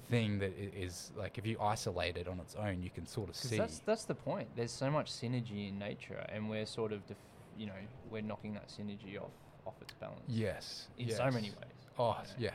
[0.08, 3.36] thing that is like if you isolate it on its own, you can sort of
[3.36, 3.58] see.
[3.58, 4.48] that's that's the point.
[4.56, 7.16] There's so much synergy in nature, and we're sort of, def-
[7.58, 7.72] you know,
[8.10, 9.30] we're knocking that synergy off
[9.66, 10.20] off its balance.
[10.26, 11.78] yes, In so many ways.
[11.98, 12.50] Oh you know.
[12.50, 12.54] yeah,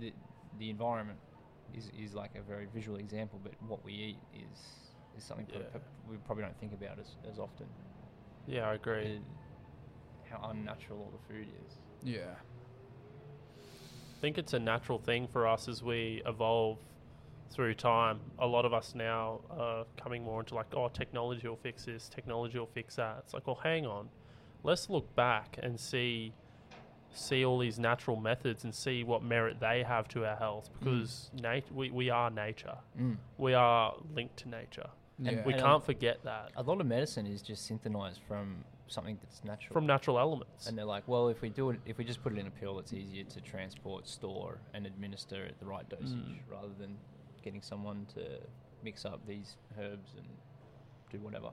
[0.00, 0.12] The
[0.58, 1.18] the environment
[1.74, 4.58] is is like a very visual example, but what we eat is
[5.18, 5.60] is something Yeah.
[5.70, 5.80] pro-
[6.10, 7.66] we probably don't think about as as often.
[8.46, 9.16] Yeah, I agree.
[9.16, 9.20] Uh,
[10.38, 11.72] how unnatural all the food is.
[12.02, 12.34] yeah.
[14.24, 16.78] I think it's a natural thing for us as we evolve
[17.50, 18.20] through time.
[18.38, 22.08] A lot of us now are coming more into like, oh, technology will fix this,
[22.08, 23.16] technology will fix that.
[23.18, 24.08] It's like, well, hang on,
[24.62, 26.32] let's look back and see
[27.12, 30.78] see all these natural methods and see what merit they have to our health mm.
[30.78, 32.78] because nat- we, we are nature.
[32.98, 33.18] Mm.
[33.36, 34.88] We are linked to nature.
[35.18, 35.44] And.
[35.44, 39.42] We And, can't forget that A lot of medicine is just synthesized from something that's
[39.44, 39.72] natural.
[39.72, 40.66] from natural elements.
[40.66, 42.50] and they're like, well, if we do it, if we just put it in a
[42.50, 46.38] pill, it's easier to transport, store, and administer at the right dosage, Mm.
[46.50, 46.96] rather than
[47.42, 48.38] getting someone to
[48.82, 50.26] mix up these herbs and
[51.10, 51.50] do whatever.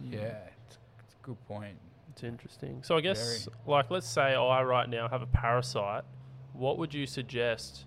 [0.00, 0.18] Yeah,
[0.66, 1.76] it's, it's a good point.
[2.10, 2.82] It's interesting.
[2.82, 6.04] So I guess, like, let's say I right now have a parasite.
[6.52, 7.86] What would you suggest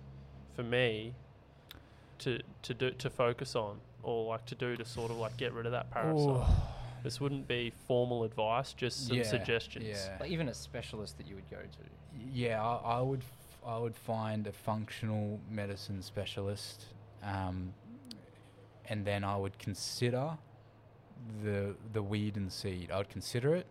[0.54, 1.14] for me
[2.18, 5.52] to to do to focus on, or like to do to sort of like get
[5.52, 6.28] rid of that parasite?
[6.28, 6.44] Ooh,
[7.06, 9.84] This wouldn't be formal advice, just some Yeah, suggestions.
[9.86, 12.22] Yeah, Like even a specialist that you would go to.
[12.32, 12.60] yeah.
[12.60, 16.86] I, I would f- I would find a functional medicine specialist,
[17.22, 17.72] um,
[18.88, 20.36] and then I would consider
[21.44, 22.90] the the weed and seed.
[22.90, 23.68] I would consider it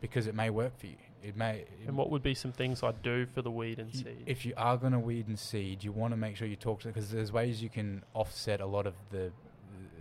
[0.00, 0.96] because it may work for you.
[1.22, 1.66] It may.
[1.86, 4.22] And what would be some things I'd do for the weed and you- seed?
[4.26, 6.80] If you are going to weed and seed, you want to make sure you talk
[6.80, 9.30] to because there's ways you can offset a lot of the.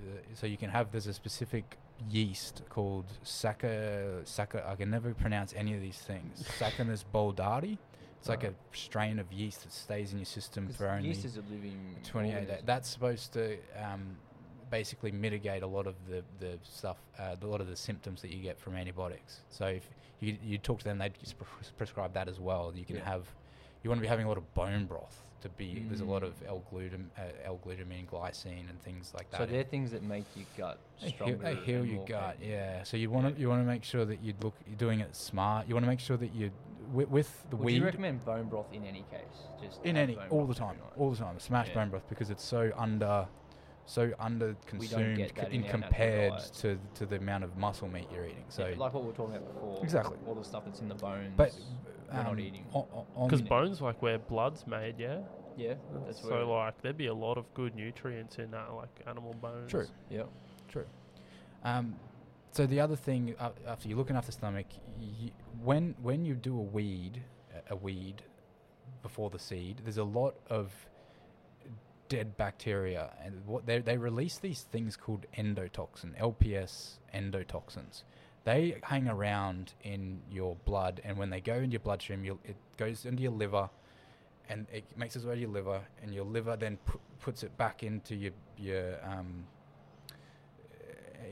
[0.05, 1.77] the so you can have there's a specific
[2.09, 4.67] yeast called Sacca Sacca.
[4.67, 6.43] I can never pronounce any of these things.
[6.59, 7.77] Saccharomyces boulardii.
[8.19, 11.35] It's like a strain of yeast that stays in your system for only yeast is
[11.35, 12.61] a living 28 days.
[12.65, 14.15] That's supposed to um,
[14.71, 18.31] basically mitigate a lot of the, the stuff, uh, a lot of the symptoms that
[18.31, 19.41] you get from antibiotics.
[19.49, 19.89] So if
[20.21, 21.11] you, you talk to them, they'd
[21.77, 22.71] prescribe that as well.
[22.73, 23.03] You can Yeah.
[23.03, 23.27] have,
[23.83, 26.23] you want to be having a lot of bone broth to be, there's a lot
[26.23, 26.27] Mm.
[26.27, 29.37] of L-glutam, uh, L-glutamine, glycine and things like that.
[29.37, 31.37] So they're things that make your gut They heal, stronger.
[31.43, 32.47] they heal your gut, capable.
[32.49, 32.83] yeah.
[32.83, 35.15] So you want to you want to make sure that you look you're doing it
[35.15, 35.67] smart.
[35.67, 36.51] You want to make sure that you
[36.91, 39.37] with, with the Would weed you recommend bone broth in any case?
[39.61, 41.39] Just in any all the time, all the time.
[41.39, 41.75] Smash Yeah.
[41.75, 43.27] bone broth because it's so under,
[43.85, 48.25] so under consumed c- in in compared to to the amount of muscle meat you're
[48.25, 48.45] eating.
[48.49, 49.83] So, Yeah, like what we were talking about before.
[49.83, 50.17] Exactly.
[50.27, 51.33] All the stuff that's in the bones.
[51.35, 51.53] but
[52.11, 52.65] we're not um, eating.
[52.73, 55.19] o- o- on- Because bones, like where blood's made, yeah.
[55.57, 55.73] yeah,
[56.05, 56.43] that's so where.
[56.45, 59.69] like there'd be a lot of good nutrients in that, like animal bones.
[59.71, 59.87] True.
[60.09, 60.29] Yep.
[61.63, 61.95] Um,
[62.51, 64.67] so the other thing, uh, after you're looking after stomach,
[64.99, 65.31] y
[65.61, 67.23] when when you do a weed,
[67.69, 68.23] a- a weed
[69.01, 70.71] before the seed, there's a lot of
[72.13, 78.03] dead bacteria, and what they they release these things called endotoxin, LPS endotoxins.
[78.43, 82.55] They hang around in your blood, and when they go into your bloodstream, you'll, it
[82.77, 83.67] goes into your liver,
[84.47, 87.57] and it makes its way to your liver, and your liver then pu- puts it
[87.57, 89.45] back into your your um,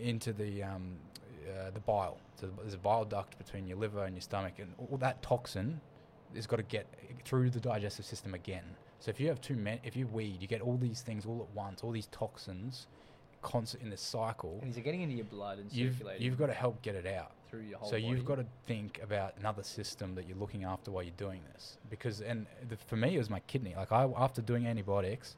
[0.01, 0.95] into the um,
[1.47, 2.17] uh, the bile.
[2.39, 5.79] So there's a bile duct between your liver and your stomach, and all that toxin
[6.33, 6.87] has got to get
[7.23, 8.63] through the digestive system again.
[9.01, 11.45] So if you have too many, if you weed, you get all these things all
[11.49, 12.87] at once, all these toxins,
[13.41, 14.59] constant in this cycle.
[14.61, 16.23] And these are getting into your blood and You've circulating.
[16.25, 17.31] you've got to help get it out.
[17.49, 17.89] through your whole.
[17.89, 21.41] So you've got to think about another system that you're looking after while you're doing
[21.53, 21.77] this.
[21.89, 23.73] Because and the, for me, it was my kidney.
[23.75, 25.35] Like I, after doing antibiotics,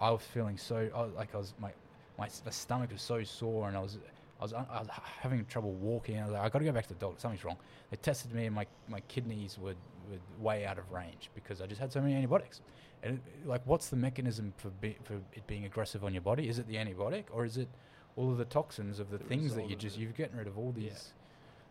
[0.00, 1.70] I was feeling so I, was- like I was my,
[2.18, 3.98] my my stomach was so sore, and I was
[4.40, 4.88] I was, I was
[5.20, 6.18] having trouble walking.
[6.18, 7.20] I was like, I got to go back to the doctor.
[7.20, 7.56] Something's wrong.
[7.90, 9.74] They tested me, and my my kidneys were
[10.40, 12.60] way out of range because I just had so many antibiotics.
[13.02, 16.48] And it, like, what's the mechanism for be, for it being aggressive on your body?
[16.48, 17.68] Is it the antibiotic, or is it
[18.16, 20.56] all of the toxins of the, The things that you just you've getting rid of
[20.58, 20.88] all Yeah.
[20.88, 21.12] these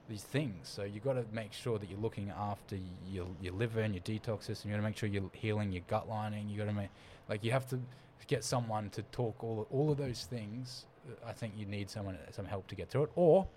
[0.09, 0.67] these things.
[0.67, 2.77] So you got to make sure that you're looking after
[3.09, 4.69] your your liver and your detox system.
[4.69, 6.49] You got to make sure you're healing your gut lining.
[6.49, 6.89] You got to make
[7.29, 7.79] like you have to
[8.27, 10.85] get someone to talk all all of those things.
[11.25, 13.47] I think you need someone some help to get through it, or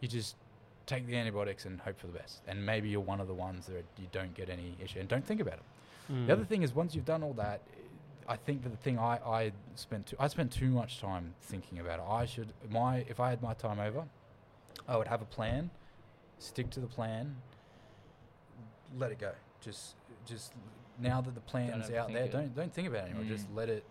[0.00, 0.36] you just
[0.86, 2.42] take the antibiotics and hope for the best.
[2.46, 5.24] And maybe you're one of the ones that you don't get any issue and don't
[5.24, 5.62] think about it.
[6.12, 6.26] Mm.
[6.26, 7.60] The other thing is once you've done all that,
[8.28, 11.78] I think that the thing I, I spent too, I spent too much time thinking
[11.78, 12.04] about it.
[12.08, 14.04] I should my if I had my time over,
[14.88, 15.70] I would have a plan,
[16.38, 17.36] stick to the plan,
[18.98, 19.32] let it go.
[19.60, 20.52] Just just
[21.00, 22.32] now that the plan's out there, it.
[22.32, 23.24] don't don't think about it anymore.
[23.24, 23.56] Just Mm.
[23.56, 23.84] let it.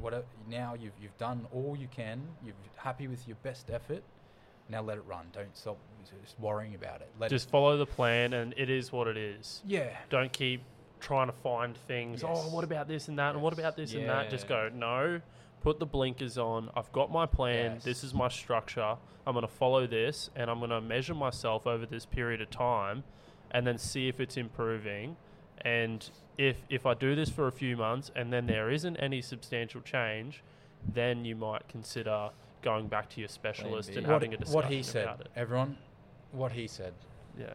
[0.00, 0.24] Whatever.
[0.48, 2.22] Now you've you've done all you can.
[2.44, 4.02] You're happy with your best effort.
[4.70, 5.26] Now let it run.
[5.32, 5.78] Don't stop
[6.22, 7.10] just worrying about it.
[7.18, 9.62] Let Just follow the plan, and it is what it is.
[9.66, 9.96] yeah.
[10.08, 10.62] Don't keep
[11.00, 12.22] trying to find things.
[12.24, 13.34] Oh, what about this and that?
[13.34, 14.30] And what about this and that?
[14.30, 15.20] Just go, no,
[15.62, 16.70] put the blinkers on.
[16.76, 17.74] I've got my plan.
[17.74, 17.84] Yes.
[17.84, 18.96] This is my structure.
[19.26, 22.50] I'm going to follow this and I'm going to measure myself over this period of
[22.50, 23.04] time
[23.50, 25.16] and then see if it's improving.
[25.62, 26.08] And
[26.38, 29.80] if, if I do this for a few months and then there isn't any substantial
[29.82, 30.42] change,
[30.86, 32.30] then you might consider
[32.62, 35.28] going back to your specialist and What- having a discussion what he said, about it.
[35.36, 35.76] everyone.
[36.32, 36.94] What he said.
[37.38, 37.54] Yeah.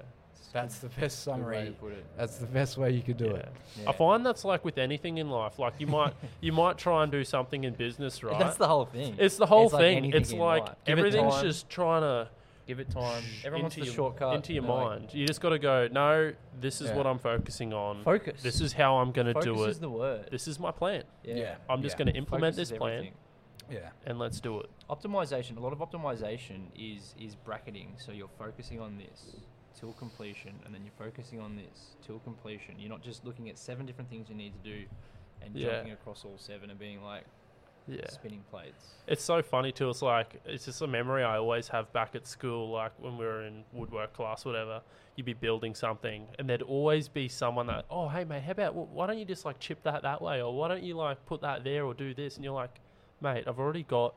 [0.54, 1.76] That's the best Good way summary.
[1.82, 2.06] put it.
[2.18, 3.32] That's the best way you could do yeah.
[3.34, 3.50] it.
[3.82, 3.90] Yeah.
[3.90, 5.60] I find that's like with anything in life.
[5.60, 8.40] Like you might you might try and do something in business, right?
[8.40, 9.16] That's the whole thing.
[9.18, 9.98] it's the whole It's thing.
[9.98, 10.76] anything it's like life.
[10.86, 12.30] Give it everything's just trying to
[12.68, 13.22] Give it time.
[13.44, 14.34] Everyone wants into the your, shortcut.
[14.34, 15.14] into your They're like, mind.
[15.14, 15.88] You just got to go.
[15.92, 16.96] No, this is Yeah.
[16.96, 18.02] what I'm focusing on.
[18.04, 18.42] Focus.
[18.42, 19.82] This is how I'm going to Focus do is it.
[19.82, 20.30] the word.
[20.32, 21.04] This is my plan.
[21.24, 21.36] yeah.
[21.36, 21.56] Yeah.
[21.70, 22.06] I'm just Yeah.
[22.06, 23.14] going to implement Focus this plan everything.
[23.70, 23.90] Yeah.
[24.06, 24.70] and let's do it.
[24.90, 25.58] Optimization.
[25.58, 27.94] A lot of optimization is is bracketing.
[27.98, 29.36] So you're focusing on this
[29.80, 32.76] till completion, and then you're focusing on this till completion.
[32.80, 34.86] You're not just looking at seven different things you need to do,
[35.42, 35.72] and Yeah.
[35.76, 37.26] jumping across all seven and being like
[37.88, 38.08] Yeah.
[38.10, 38.96] spinning plates.
[39.06, 39.90] It's so funny too.
[39.90, 43.26] It's like it's just a memory I always have back at school, like when we
[43.26, 44.82] were in woodwork class, whatever.
[45.16, 48.76] You'd be building something, and there'd always be someone that, oh, hey mate, how about
[48.76, 51.42] why don't you just like chip that that way, or why don't you like put
[51.42, 52.36] that there, or do this?
[52.38, 52.80] And you're like,
[53.22, 54.16] mate, I've already got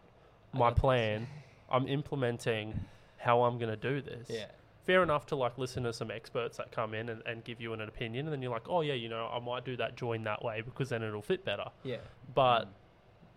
[0.53, 1.27] my got this." plan.
[1.71, 2.81] I'm implementing
[3.19, 4.29] how I'm going to do this.
[4.31, 4.47] Yeah.
[4.87, 7.75] Fair enough to like listen to some experts that come in and, and give you
[7.75, 10.25] an opinion, and then you're like, oh yeah, you know, I might do that join
[10.25, 11.67] that way because then it'll fit better.
[11.83, 11.99] Yeah.
[12.35, 12.69] But Mm.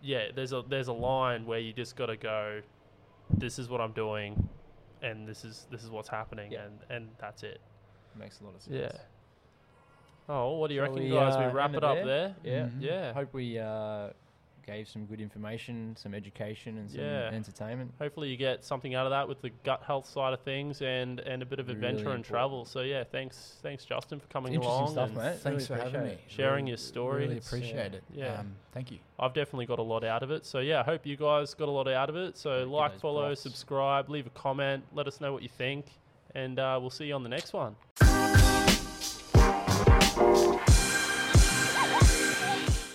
[0.00, 2.62] yeah, there's a there's a line where you just got to go.
[3.30, 4.48] This is what I'm doing,
[5.02, 6.64] and this is this is what's happening, Yeah.
[6.64, 7.60] and and that's it.
[8.16, 8.76] makes a lot of sense.
[8.76, 8.98] Yeah.
[10.28, 11.34] Oh, what do you Shall reckon, we, guys?
[11.34, 12.04] uh, we wrap it it up there?
[12.06, 12.34] there.
[12.44, 12.62] Yeah.
[12.66, 12.80] Mhm.
[12.80, 13.12] Yeah.
[13.12, 14.10] Hope we uh,
[14.66, 17.30] gave some good information, some education, and some Yeah.
[17.32, 17.92] entertainment.
[17.98, 21.20] Hopefully, you get something out of that with the gut health side of things, and
[21.20, 22.64] and a bit of Really adventure and travel.
[22.64, 24.92] So yeah, thanks thanks Justin for coming Interesting along.
[24.92, 25.36] stuff, and mate.
[25.38, 26.18] Thanks Really for having me.
[26.28, 27.22] Sharing Really- your story.
[27.22, 28.04] Really It's, appreciate it.
[28.12, 28.40] yeah.
[28.40, 28.98] Um, thank you.
[29.18, 30.44] I've definitely got a lot out of it.
[30.46, 32.36] So yeah, I hope you guys got a lot out of it.
[32.38, 33.40] So Give like, follow, props.
[33.40, 35.86] subscribe, leave a comment, let us know what you think,
[36.34, 37.76] and uh, we'll see you on the next one.